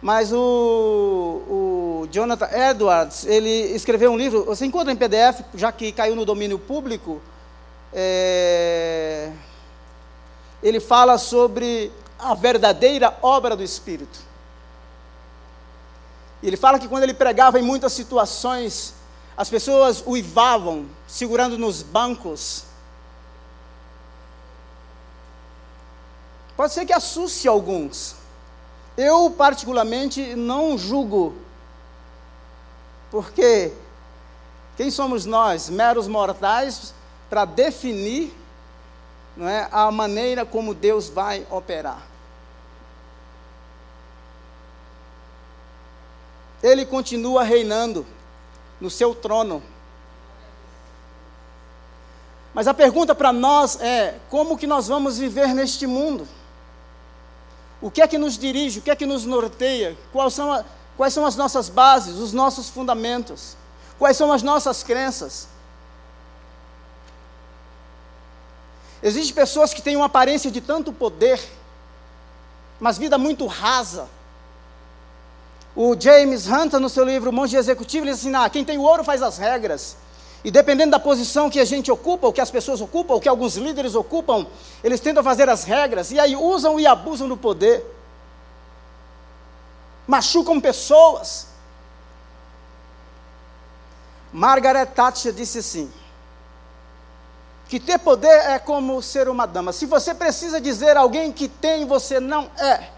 [0.00, 5.92] Mas o, o Jonathan Edwards, ele escreveu um livro, você encontra em PDF, já que
[5.92, 7.20] caiu no domínio público,
[7.92, 9.30] é,
[10.62, 14.18] ele fala sobre a verdadeira obra do Espírito.
[16.42, 18.94] Ele fala que quando ele pregava em muitas situações,
[19.40, 22.64] as pessoas uivavam, segurando nos bancos.
[26.54, 28.16] Pode ser que assuste alguns.
[28.98, 31.34] Eu, particularmente, não julgo,
[33.10, 33.72] porque
[34.76, 36.92] quem somos nós, meros mortais,
[37.30, 38.36] para definir
[39.34, 42.06] não é, a maneira como Deus vai operar.
[46.62, 48.06] Ele continua reinando
[48.80, 49.62] no seu trono.
[52.54, 56.26] Mas a pergunta para nós é: como que nós vamos viver neste mundo?
[57.80, 58.80] O que é que nos dirige?
[58.80, 59.96] O que é que nos norteia?
[60.12, 60.64] Quais são, a,
[60.96, 63.56] quais são as nossas bases, os nossos fundamentos?
[63.98, 65.48] Quais são as nossas crenças?
[69.02, 71.40] Existem pessoas que têm uma aparência de tanto poder,
[72.78, 74.08] mas vida muito rasa.
[75.74, 78.82] O James Hunter, no seu livro Monge Executivo, ele diz assim: ah, quem tem o
[78.82, 79.96] ouro faz as regras.
[80.42, 83.28] E dependendo da posição que a gente ocupa, ou que as pessoas ocupam, ou que
[83.28, 84.46] alguns líderes ocupam,
[84.82, 87.84] eles tentam fazer as regras, e aí usam e abusam do poder.
[90.06, 91.46] Machucam pessoas.
[94.32, 95.92] Margaret Thatcher disse assim:
[97.68, 99.72] que ter poder é como ser uma dama.
[99.72, 102.88] Se você precisa dizer a alguém que tem, você não é.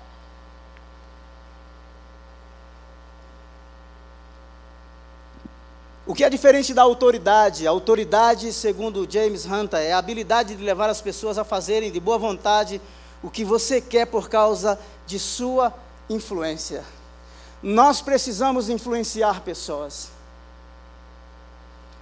[6.13, 7.67] O que é diferente da autoridade?
[7.67, 11.99] A autoridade, segundo James Hunter, é a habilidade de levar as pessoas a fazerem de
[11.99, 12.83] boa vontade
[13.23, 15.73] o que você quer por causa de sua
[16.11, 16.85] influência.
[17.63, 20.11] Nós precisamos influenciar pessoas.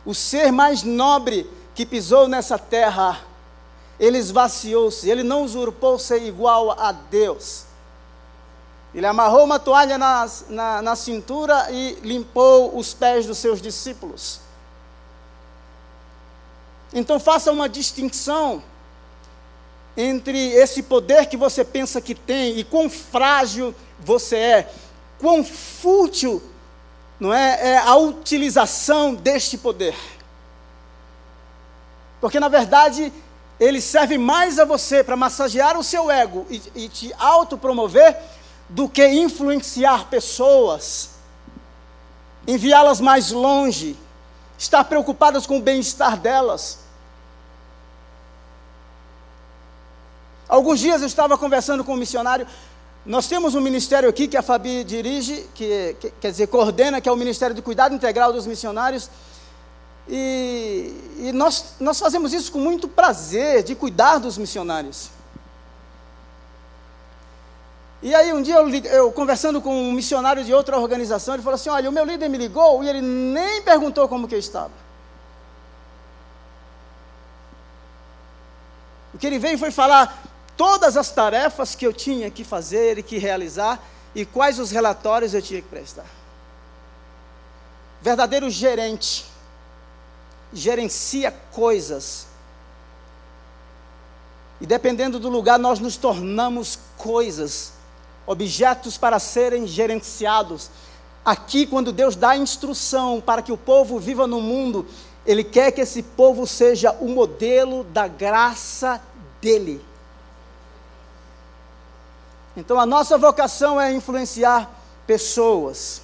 [0.04, 3.16] O ser mais nobre que pisou nessa terra,
[3.96, 7.69] ele esvaziou-se, ele não usurpou ser igual a Deus.
[8.94, 14.40] Ele amarrou uma toalha na, na, na cintura e limpou os pés dos seus discípulos.
[16.92, 18.62] Então faça uma distinção
[19.96, 24.72] entre esse poder que você pensa que tem e quão frágil você é,
[25.18, 26.42] quão fútil
[27.18, 29.94] não é, é a utilização deste poder.
[32.20, 33.12] Porque na verdade
[33.58, 38.16] ele serve mais a você para massagear o seu ego e, e te autopromover
[38.70, 41.10] do que influenciar pessoas,
[42.46, 43.96] enviá-las mais longe,
[44.56, 46.78] estar preocupadas com o bem-estar delas.
[50.48, 52.46] Alguns dias eu estava conversando com um missionário.
[53.04, 57.08] Nós temos um ministério aqui que a Fabi dirige, que, que quer dizer, coordena, que
[57.08, 59.10] é o Ministério de Cuidado Integral dos Missionários.
[60.08, 65.10] E, e nós, nós fazemos isso com muito prazer, de cuidar dos missionários.
[68.02, 71.56] E aí um dia eu, eu, conversando com um missionário de outra organização, ele falou
[71.56, 74.72] assim, olha, o meu líder me ligou e ele nem perguntou como que eu estava.
[79.12, 80.22] O que ele veio foi falar
[80.56, 83.78] todas as tarefas que eu tinha que fazer e que realizar
[84.14, 86.06] e quais os relatórios eu tinha que prestar.
[88.00, 89.26] Verdadeiro gerente
[90.52, 92.26] gerencia coisas.
[94.60, 97.72] E dependendo do lugar, nós nos tornamos coisas
[98.30, 100.70] objetos para serem gerenciados.
[101.24, 104.86] Aqui, quando Deus dá instrução para que o povo viva no mundo,
[105.26, 109.02] Ele quer que esse povo seja o modelo da graça
[109.40, 109.84] dEle.
[112.56, 114.70] Então, a nossa vocação é influenciar
[115.08, 116.00] pessoas.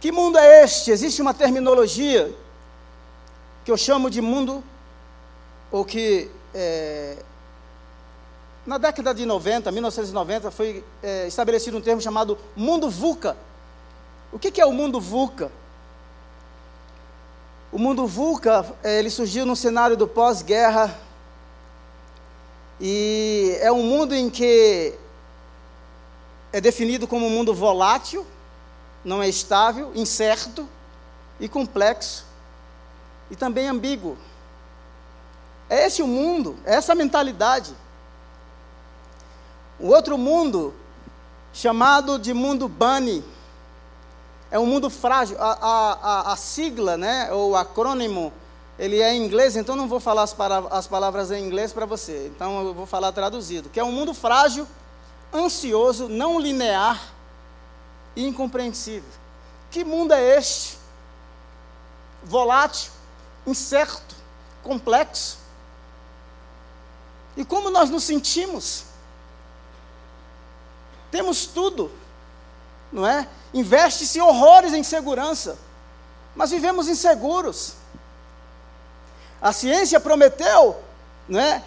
[0.00, 0.90] Que mundo é este?
[0.90, 2.30] Existe uma terminologia
[3.64, 4.62] que eu chamo de mundo,
[5.72, 7.16] ou que é,
[8.66, 13.36] na década de 90, 1990, foi é, estabelecido um termo chamado mundo VUCA.
[14.32, 15.50] O que, que é o mundo VUCA?
[17.72, 20.98] O mundo VUCA, é, ele surgiu no cenário do pós-guerra,
[22.80, 24.94] e é um mundo em que
[26.52, 28.26] é definido como um mundo volátil,
[29.04, 30.68] não é estável, incerto
[31.38, 32.26] e complexo,
[33.30, 34.16] e também ambíguo.
[35.68, 37.74] É esse o mundo, é essa a mentalidade.
[39.80, 40.74] O outro mundo,
[41.54, 43.24] chamado de mundo Bunny,
[44.50, 45.36] é um mundo frágil.
[45.40, 48.30] A, a, a, sigla, né, ou acrônimo,
[48.78, 50.36] ele é em inglês, então não vou falar as,
[50.70, 52.30] as palavras em inglês para você.
[52.34, 53.70] Então eu vou falar traduzido.
[53.70, 54.66] Que é um mundo frágil,
[55.32, 57.00] ansioso, não linear
[58.14, 59.08] e incompreensível.
[59.70, 60.78] Que mundo é este?
[62.22, 62.90] Volátil,
[63.46, 64.14] incerto,
[64.62, 65.38] complexo.
[67.34, 68.89] E como nós nos sentimos?
[71.10, 71.90] Temos tudo,
[72.92, 73.26] não é?
[73.52, 75.58] Investe-se horrores em segurança,
[76.34, 77.74] mas vivemos inseguros.
[79.42, 80.80] A ciência prometeu,
[81.28, 81.62] não é?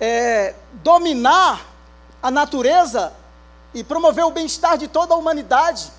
[0.00, 1.66] é dominar
[2.22, 3.12] a natureza
[3.74, 5.90] e promover o bem-estar de toda a humanidade.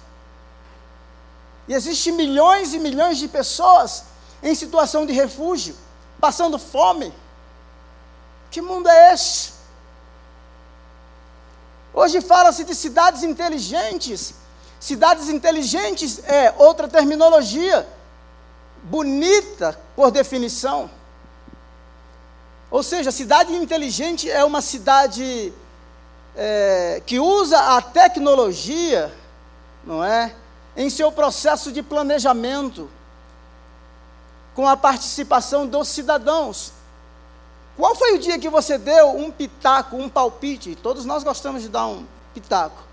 [1.68, 4.06] E existem milhões e milhões de pessoas
[4.42, 5.76] em situação de refúgio,
[6.20, 7.14] passando fome.
[8.50, 9.59] Que mundo é este?
[12.02, 14.34] Hoje fala-se de cidades inteligentes.
[14.80, 17.86] Cidades inteligentes é outra terminologia,
[18.84, 20.90] bonita por definição.
[22.72, 25.52] Ou seja, cidade inteligente é uma cidade
[26.38, 29.14] é, que usa a tecnologia,
[29.84, 30.34] não é,
[30.78, 32.90] em seu processo de planejamento,
[34.56, 36.72] com a participação dos cidadãos.
[37.80, 40.76] Qual foi o dia que você deu um pitaco, um palpite?
[40.76, 42.84] Todos nós gostamos de dar um pitaco,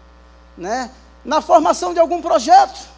[0.56, 0.92] né?
[1.24, 2.88] Na formação de algum projeto.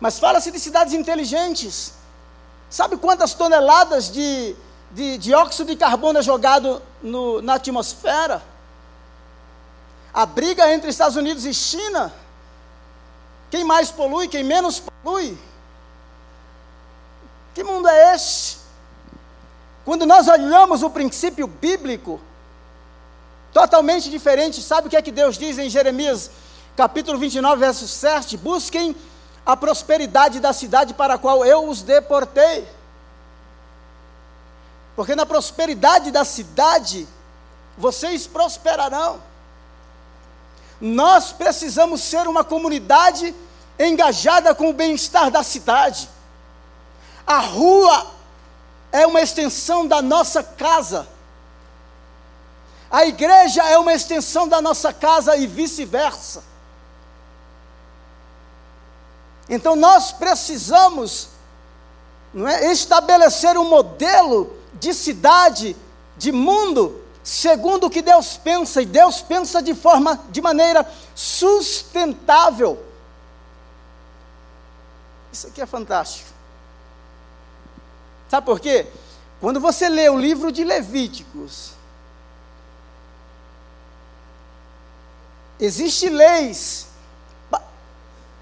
[0.00, 1.92] Mas fala-se de cidades inteligentes.
[2.68, 4.56] Sabe quantas toneladas de,
[4.90, 8.42] de dióxido de carbono é jogado no, na atmosfera?
[10.12, 12.12] A briga entre Estados Unidos e China.
[13.48, 15.38] Quem mais polui, quem menos polui?
[17.54, 18.57] Que mundo é este?
[19.88, 22.20] Quando nós olhamos o princípio bíblico,
[23.54, 26.30] totalmente diferente, sabe o que é que Deus diz em Jeremias,
[26.76, 28.36] capítulo 29, verso 7?
[28.36, 28.94] Busquem
[29.46, 32.68] a prosperidade da cidade para a qual eu os deportei.
[34.94, 37.08] Porque na prosperidade da cidade,
[37.78, 39.22] vocês prosperarão.
[40.78, 43.34] Nós precisamos ser uma comunidade
[43.78, 46.10] engajada com o bem-estar da cidade.
[47.26, 48.17] A rua
[48.92, 51.06] é uma extensão da nossa casa.
[52.90, 56.42] A igreja é uma extensão da nossa casa e vice-versa.
[59.48, 61.28] Então nós precisamos
[62.32, 65.76] não é, estabelecer um modelo de cidade,
[66.16, 72.82] de mundo, segundo o que Deus pensa, e Deus pensa de forma, de maneira sustentável.
[75.32, 76.37] Isso aqui é fantástico.
[78.28, 78.86] Sabe por quê?
[79.40, 81.78] Quando você lê o livro de Levíticos,
[85.60, 86.86] Existem leis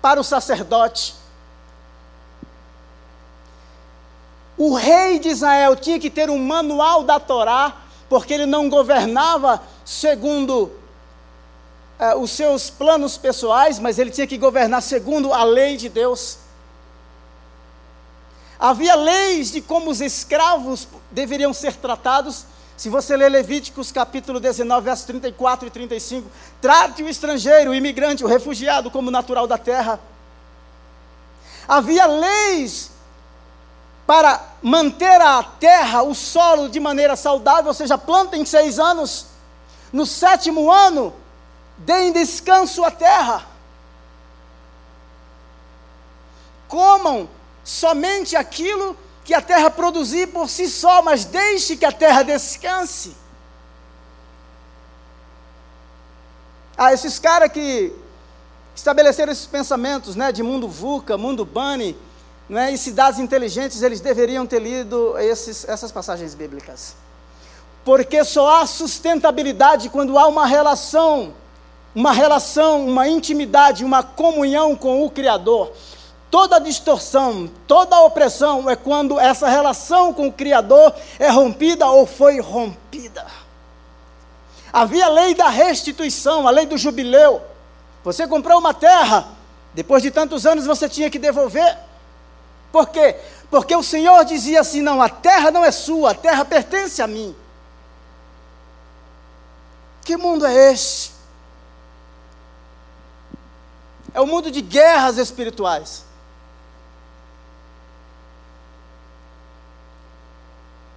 [0.03, 1.15] para o sacerdote.
[4.59, 7.77] O rei de Israel tinha que ter um manual da Torá,
[8.09, 10.73] porque ele não governava segundo
[11.99, 16.39] eh, os seus planos pessoais, mas ele tinha que governar segundo a lei de Deus.
[18.59, 22.47] Havia leis de como os escravos deveriam ser tratados,
[22.77, 26.31] se você ler Levíticos capítulo 19, versos 34 e 35,
[26.61, 30.01] trate o estrangeiro, o imigrante, o refugiado como natural da terra.
[31.69, 32.91] Havia leis
[34.07, 39.27] para manter a terra, o solo de maneira saudável, ou seja, plantem seis anos,
[39.93, 41.13] no sétimo ano,
[41.79, 43.45] deem descanso à terra.
[46.69, 47.29] Comam
[47.67, 53.17] somente aquilo que a terra produzir por si só, mas deixe que a terra descanse.
[56.79, 57.93] Ah, esses caras que
[58.73, 61.97] estabeleceram esses pensamentos, né, de mundo VUCA, mundo BANI,
[62.49, 66.95] né, e cidades inteligentes, eles deveriam ter lido esses, essas passagens bíblicas.
[67.85, 71.35] Porque só há sustentabilidade quando há uma relação,
[71.93, 75.73] uma relação, uma intimidade, uma comunhão com o Criador.
[76.37, 82.41] Toda distorção, toda opressão é quando essa relação com o Criador é rompida ou foi
[82.41, 83.27] rompida.
[84.71, 87.41] Havia a lei da restituição, a lei do jubileu.
[88.05, 89.27] Você comprou uma terra,
[89.73, 91.79] depois de tantos anos você tinha que devolver.
[92.71, 93.17] Por quê?
[93.51, 97.07] Porque o Senhor dizia assim: não, a terra não é sua, a terra pertence a
[97.07, 97.35] mim.
[100.05, 101.13] Que mundo é este?
[104.13, 106.05] É o mundo de guerras espirituais.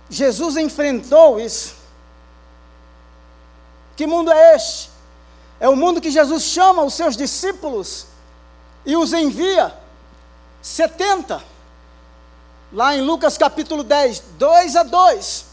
[0.09, 1.75] Jesus enfrentou isso.
[3.95, 4.89] Que mundo é este?
[5.59, 8.07] É o mundo que Jesus chama os seus discípulos
[8.85, 9.73] e os envia.
[10.61, 11.43] 70.
[12.71, 15.45] Lá em Lucas capítulo 10, 2 a 2.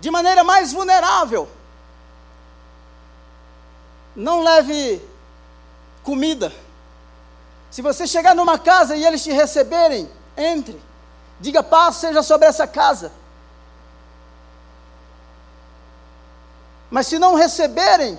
[0.00, 1.48] De maneira mais vulnerável.
[4.14, 5.02] Não leve
[6.02, 6.52] comida.
[7.70, 10.80] Se você chegar numa casa e eles te receberem, entre.
[11.40, 13.12] Diga paz seja sobre essa casa.
[16.90, 18.18] Mas se não receberem,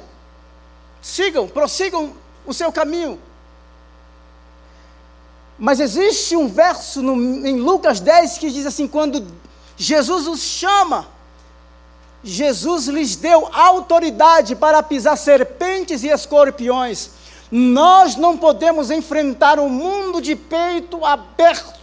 [1.01, 2.13] sigam, prossigam
[2.45, 3.19] o seu caminho.
[5.57, 7.15] Mas existe um verso no,
[7.47, 9.25] em Lucas 10 que diz assim: quando
[9.77, 11.07] Jesus os chama,
[12.23, 17.11] Jesus lhes deu autoridade para pisar serpentes e escorpiões.
[17.51, 21.74] Nós não podemos enfrentar o um mundo de peito aberto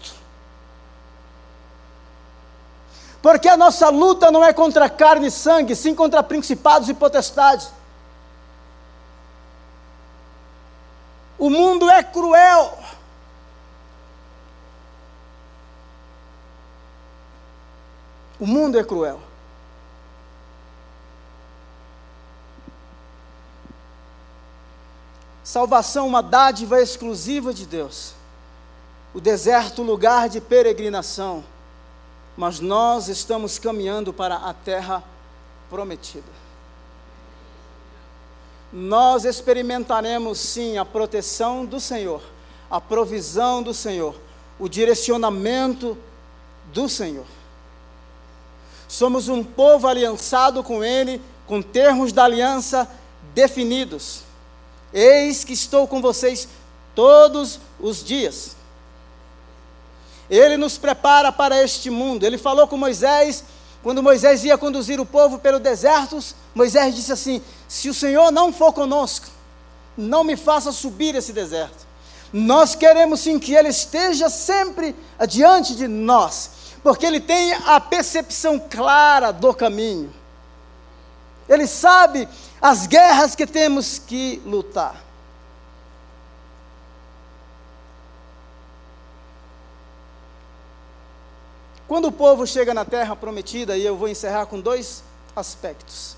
[3.22, 7.70] Porque a nossa luta não é contra carne e sangue, sim contra principados e potestades.
[11.38, 12.76] O mundo é cruel.
[18.40, 19.20] O mundo é cruel.
[25.44, 28.14] Salvação, uma dádiva exclusiva de Deus.
[29.14, 31.44] O deserto, lugar de peregrinação
[32.36, 35.02] mas nós estamos caminhando para a terra
[35.68, 36.42] prometida.
[38.72, 42.22] Nós experimentaremos sim a proteção do Senhor,
[42.70, 44.14] a provisão do Senhor,
[44.58, 45.96] o direcionamento
[46.72, 47.26] do Senhor.
[48.88, 52.88] Somos um povo aliançado com Ele, com termos da aliança
[53.34, 54.22] definidos.
[54.92, 56.48] Eis que estou com vocês
[56.94, 58.56] todos os dias
[60.36, 62.24] ele nos prepara para este mundo.
[62.24, 63.44] Ele falou com Moisés,
[63.82, 66.18] quando Moisés ia conduzir o povo pelo deserto,
[66.54, 69.26] Moisés disse assim: Se o Senhor não for conosco,
[69.96, 71.86] não me faça subir esse deserto.
[72.32, 76.50] Nós queremos sim que Ele esteja sempre adiante de nós,
[76.82, 80.10] porque Ele tem a percepção clara do caminho.
[81.46, 82.26] Ele sabe
[82.60, 85.11] as guerras que temos que lutar.
[91.92, 95.04] Quando o povo chega na terra prometida, e eu vou encerrar com dois
[95.36, 96.16] aspectos.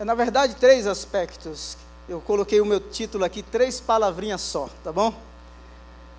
[0.00, 1.76] É, na verdade, três aspectos.
[2.08, 5.14] Eu coloquei o meu título aqui, três palavrinhas só, tá bom?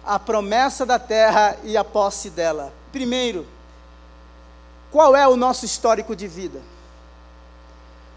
[0.05, 2.71] A promessa da terra e a posse dela.
[2.93, 3.45] Primeiro,
[4.89, 6.61] qual é o nosso histórico de vida?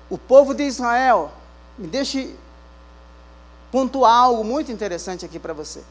[0.09, 1.33] O povo de Israel,
[1.77, 2.37] me deixe
[3.73, 5.83] pontuar algo muito interessante aqui para você.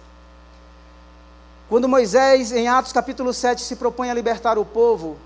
[1.74, 5.17] Quando Moisés, em Atos capítulo 7, se propõe a libertar o povo,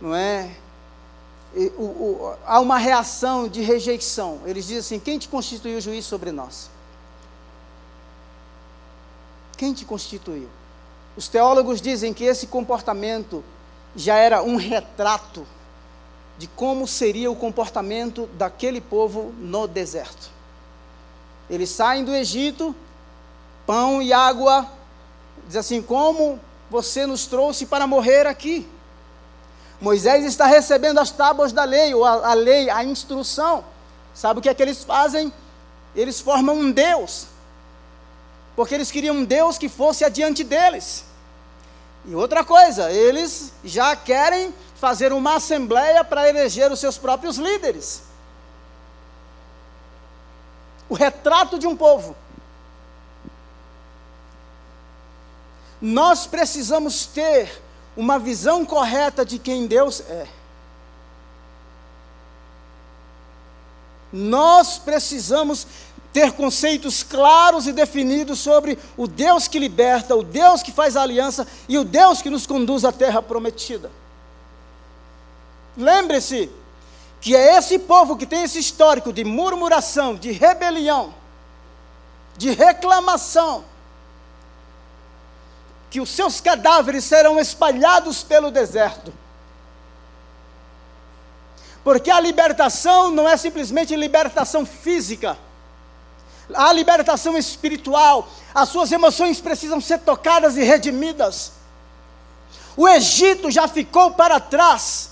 [0.00, 0.48] não é?
[1.52, 4.38] E, o, o, há uma reação de rejeição.
[4.46, 6.70] Eles dizem assim: quem te constituiu juiz sobre nós?
[9.56, 10.48] Quem te constituiu?
[11.16, 13.42] Os teólogos dizem que esse comportamento
[13.96, 15.44] já era um retrato
[16.38, 20.30] de como seria o comportamento daquele povo no deserto.
[21.50, 22.76] Eles saem do Egito,
[23.66, 24.70] pão e água
[25.46, 26.40] Diz assim: Como
[26.70, 28.68] você nos trouxe para morrer aqui?
[29.80, 33.64] Moisés está recebendo as tábuas da lei, ou a, a lei, a instrução.
[34.14, 35.32] Sabe o que é que eles fazem?
[35.94, 37.26] Eles formam um Deus.
[38.56, 41.04] Porque eles queriam um Deus que fosse adiante deles.
[42.06, 48.02] E outra coisa, eles já querem fazer uma assembleia para eleger os seus próprios líderes.
[50.88, 52.14] O retrato de um povo.
[55.84, 57.60] Nós precisamos ter
[57.94, 60.26] uma visão correta de quem Deus é.
[64.10, 65.66] Nós precisamos
[66.10, 71.46] ter conceitos claros e definidos sobre o Deus que liberta, o Deus que faz aliança
[71.68, 73.90] e o Deus que nos conduz à terra prometida.
[75.76, 76.48] Lembre-se
[77.20, 81.14] que é esse povo que tem esse histórico de murmuração, de rebelião,
[82.38, 83.66] de reclamação,
[85.94, 89.14] que os seus cadáveres serão espalhados pelo deserto.
[91.84, 95.38] Porque a libertação não é simplesmente libertação física,
[96.52, 101.52] a libertação espiritual, as suas emoções precisam ser tocadas e redimidas.
[102.76, 105.10] O Egito já ficou para trás,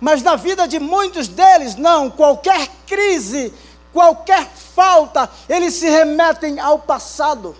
[0.00, 3.52] mas na vida de muitos deles, não, qualquer crise,
[3.92, 7.56] qualquer falta, eles se remetem ao passado.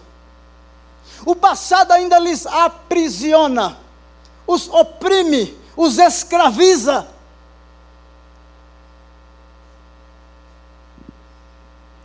[1.25, 3.79] O passado ainda lhes aprisiona,
[4.47, 7.07] os oprime, os escraviza.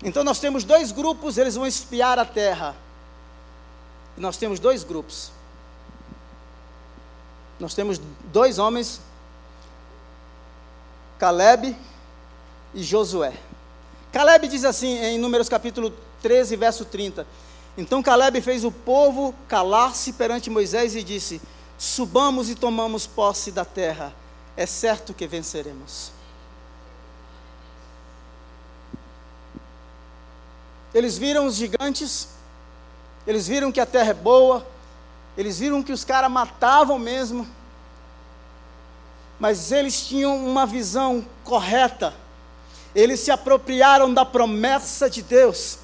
[0.03, 2.75] Então nós temos dois grupos, eles vão espiar a terra.
[4.17, 5.31] Nós temos dois grupos.
[7.59, 7.99] Nós temos
[8.31, 9.01] dois homens,
[11.17, 11.75] Caleb
[12.73, 13.33] e Josué.
[14.11, 17.25] Caleb diz assim em Números capítulo 13, verso 30:
[17.77, 21.41] então Caleb fez o povo calar-se perante Moisés e disse:
[21.77, 24.13] Subamos e tomamos posse da terra,
[24.55, 26.11] é certo que venceremos.
[30.93, 32.29] Eles viram os gigantes,
[33.27, 34.65] eles viram que a terra é boa,
[35.37, 37.45] eles viram que os caras matavam mesmo,
[39.37, 42.13] mas eles tinham uma visão correta,
[42.95, 45.79] eles se apropriaram da promessa de Deus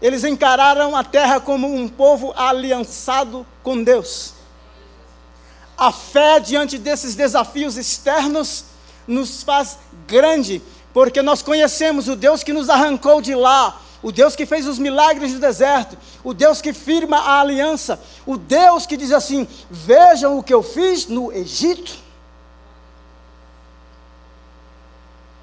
[0.00, 4.34] eles encararam a terra como um povo aliançado com Deus.
[5.76, 8.64] A fé diante desses desafios externos
[9.06, 14.36] nos faz grande, porque nós conhecemos o Deus que nos arrancou de lá, o Deus
[14.36, 18.96] que fez os milagres no deserto, o Deus que firma a aliança, o Deus que
[18.96, 22.04] diz assim: Vejam o que eu fiz no Egito.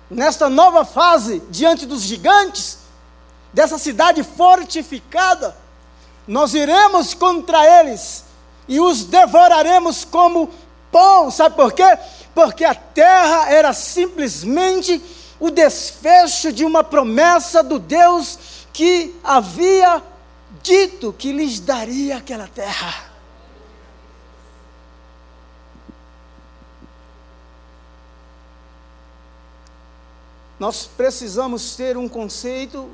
[0.09, 2.80] Nesta nova fase, diante dos gigantes,
[3.53, 5.55] dessa cidade fortificada,
[6.27, 8.23] nós iremos contra eles
[8.67, 10.49] e os devoraremos como
[10.91, 11.29] pão.
[11.31, 11.97] Sabe por quê?
[12.33, 15.01] Porque a terra era simplesmente
[15.39, 18.39] o desfecho de uma promessa do Deus
[18.71, 20.01] que havia
[20.61, 23.11] dito que lhes daria aquela terra.
[30.59, 32.87] Nós precisamos ter um conceito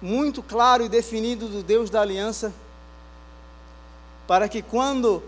[0.00, 2.52] muito claro e definido do Deus da aliança,
[4.26, 5.22] para que quando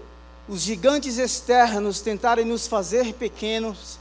[0.49, 3.99] os gigantes externos tentarem nos fazer pequenos,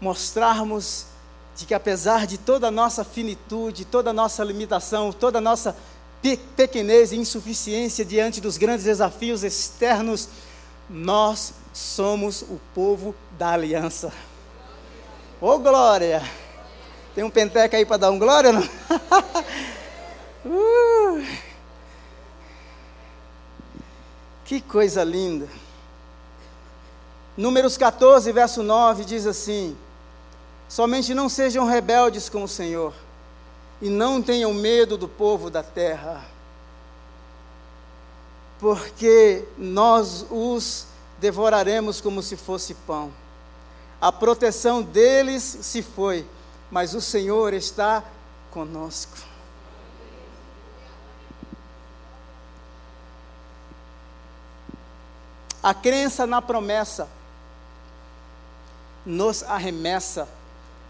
[0.00, 1.06] mostrarmos
[1.56, 5.76] de que apesar de toda a nossa finitude, toda a nossa limitação, toda a nossa
[6.22, 10.28] pe pequenez e insuficiência diante dos grandes desafios externos,
[10.88, 14.12] nós somos o povo da aliança.
[15.40, 16.22] Ô oh, glória!
[17.18, 18.62] Tem um penteca aí para dar um glória, não?
[20.46, 21.26] uh,
[24.44, 25.48] que coisa linda!
[27.36, 29.76] Números 14, verso 9 diz assim:
[30.68, 32.94] Somente não sejam rebeldes com o Senhor,
[33.82, 36.24] e não tenham medo do povo da terra,
[38.60, 40.86] porque nós os
[41.18, 43.12] devoraremos como se fosse pão.
[44.00, 46.24] A proteção deles se foi,
[46.70, 48.02] mas o Senhor está
[48.50, 49.16] conosco.
[55.62, 57.08] A crença na promessa
[59.04, 60.28] nos arremessa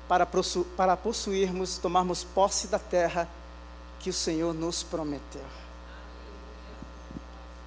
[0.07, 3.29] para, possu para possuirmos, tomarmos posse da terra
[4.01, 5.45] que o Senhor nos prometeu.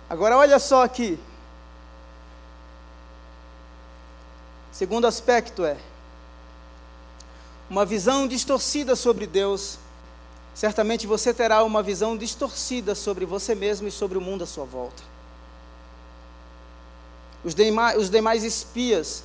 [0.09, 1.17] Agora olha só aqui.
[4.71, 5.77] Segundo aspecto é
[7.71, 9.79] uma visão distorcida sobre Deus.
[10.53, 14.65] Certamente você terá uma visão distorcida sobre você mesmo e sobre o mundo à sua
[14.65, 15.01] volta.
[17.45, 19.23] Os demais, os demais espias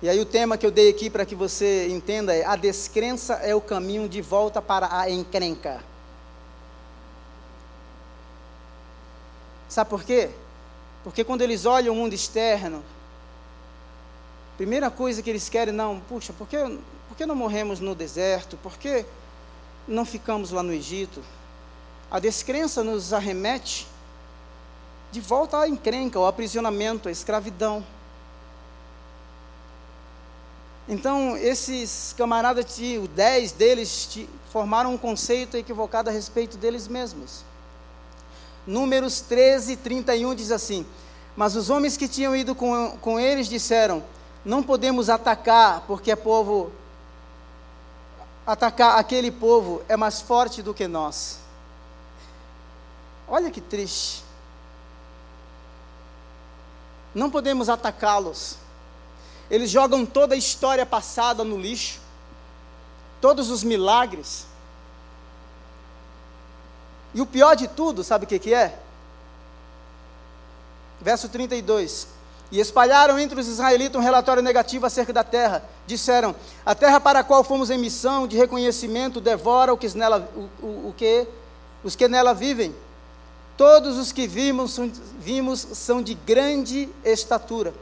[0.00, 3.34] e aí o tema que eu dei aqui para que você entenda é: a descrença
[3.34, 5.84] é o caminho de volta para a encrenca.
[9.68, 10.30] Sabe por quê?
[11.04, 12.82] Porque quando eles olham o mundo externo,
[14.56, 16.56] primeira coisa que eles querem, não, puxa, por que,
[17.12, 18.56] por que não morremos no deserto?
[18.56, 19.04] Por que
[19.86, 21.22] não ficamos lá no Egito?
[22.10, 23.86] A descrença nos arremete
[25.10, 27.84] de volta à encrenca, ao aprisionamento, à escravidão.
[30.88, 34.18] Então, esses camaradas, os dez deles,
[34.50, 37.44] formaram um conceito equivocado a respeito deles mesmos.
[38.66, 40.86] Números 13, 31 diz assim:
[41.36, 44.02] Mas os homens que tinham ido com, com eles disseram:
[44.42, 46.72] Não podemos atacar, porque é povo.
[48.46, 51.38] Atacar aquele povo é mais forte do que nós.
[53.28, 54.24] Olha que triste.
[57.14, 58.62] Não podemos atacá-los
[59.52, 62.00] eles jogam toda a história passada no lixo,
[63.20, 64.46] todos os milagres.
[67.12, 68.78] E o pior de tudo, sabe o que, que é?
[71.02, 72.08] Verso 32.
[72.52, 75.64] E espalharam entre os israelitas um relatório negativo acerca da terra.
[75.86, 76.36] Disseram:
[76.66, 80.66] A terra para a qual fomos em missão de reconhecimento devora o que nela, o,
[80.66, 81.26] o, o que,
[81.82, 82.74] os que nela vivem.
[83.56, 84.78] Todos os que vimos,
[85.18, 87.72] vimos são de grande estatura.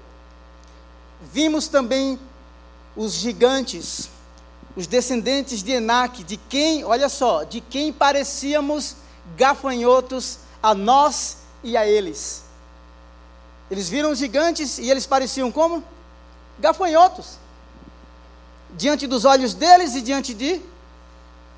[1.21, 2.17] Vimos também
[2.95, 4.09] os gigantes,
[4.77, 8.95] os descendentes de Enaque, de quem, olha só, de quem parecíamos
[9.37, 12.50] gafanhotos a nós e a eles.
[13.71, 15.85] Eles viram gigantes e eles pareciam como?
[16.59, 17.39] Gafanhotos.
[18.71, 20.61] Diante dos olhos deles e diante de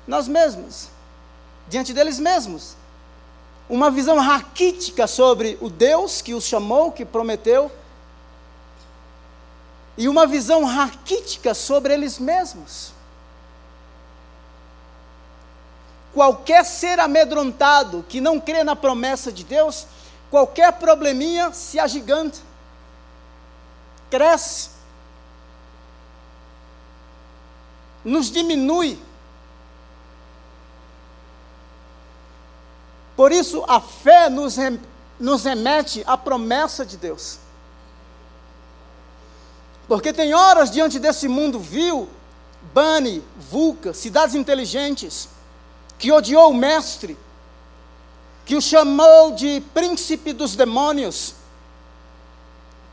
[0.07, 0.89] nós mesmos.
[1.67, 2.75] Diante deles mesmos.
[3.69, 7.71] Uma visão raquítica sobre o Deus que os chamou, que prometeu
[9.97, 12.91] e uma visão raquítica sobre eles mesmos.
[16.13, 19.87] Qualquer ser amedrontado que não crê na promessa de Deus,
[20.33, 22.39] qualquer probleminha se agiganta,
[24.09, 24.71] cresce,
[28.03, 28.99] nos diminui.
[33.15, 34.55] Por isso, a fé nos,
[35.19, 37.37] nos remete à promessa de Deus.
[39.87, 42.09] Porque tem horas diante desse mundo vil,
[42.73, 45.29] Bani, Vulca, cidades inteligentes,
[45.99, 47.15] que odiou o mestre,
[48.45, 51.35] que o chamou de príncipe dos demônios,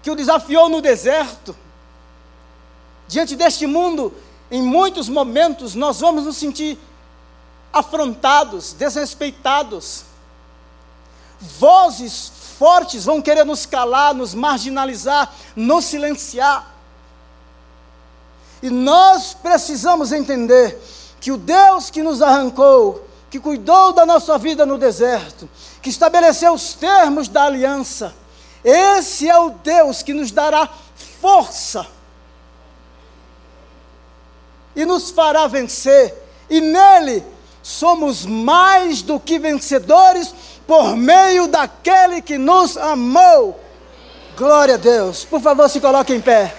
[0.02, 1.56] que o desafiou no deserto.
[3.08, 4.14] Diante deste mundo,
[4.50, 6.78] em muitos momentos, nós vamos nos sentir
[7.72, 10.04] afrontados, desrespeitados.
[11.40, 16.74] Vozes fortes vão querer nos calar, nos marginalizar, nos silenciar.
[18.62, 20.78] E nós precisamos entender
[21.20, 25.48] que o Deus que nos arrancou, que cuidou da nossa vida no deserto,
[25.80, 28.12] que estabeleceu os termos da aliança,
[28.64, 30.68] esse é o Deus que nos dará
[31.20, 31.86] força
[34.74, 36.14] e nos fará vencer,
[36.48, 37.24] e nele
[37.62, 40.34] somos mais do que vencedores
[40.66, 43.58] por meio daquele que nos amou.
[44.36, 45.24] Glória a Deus.
[45.24, 46.54] Por favor, se coloque em pé.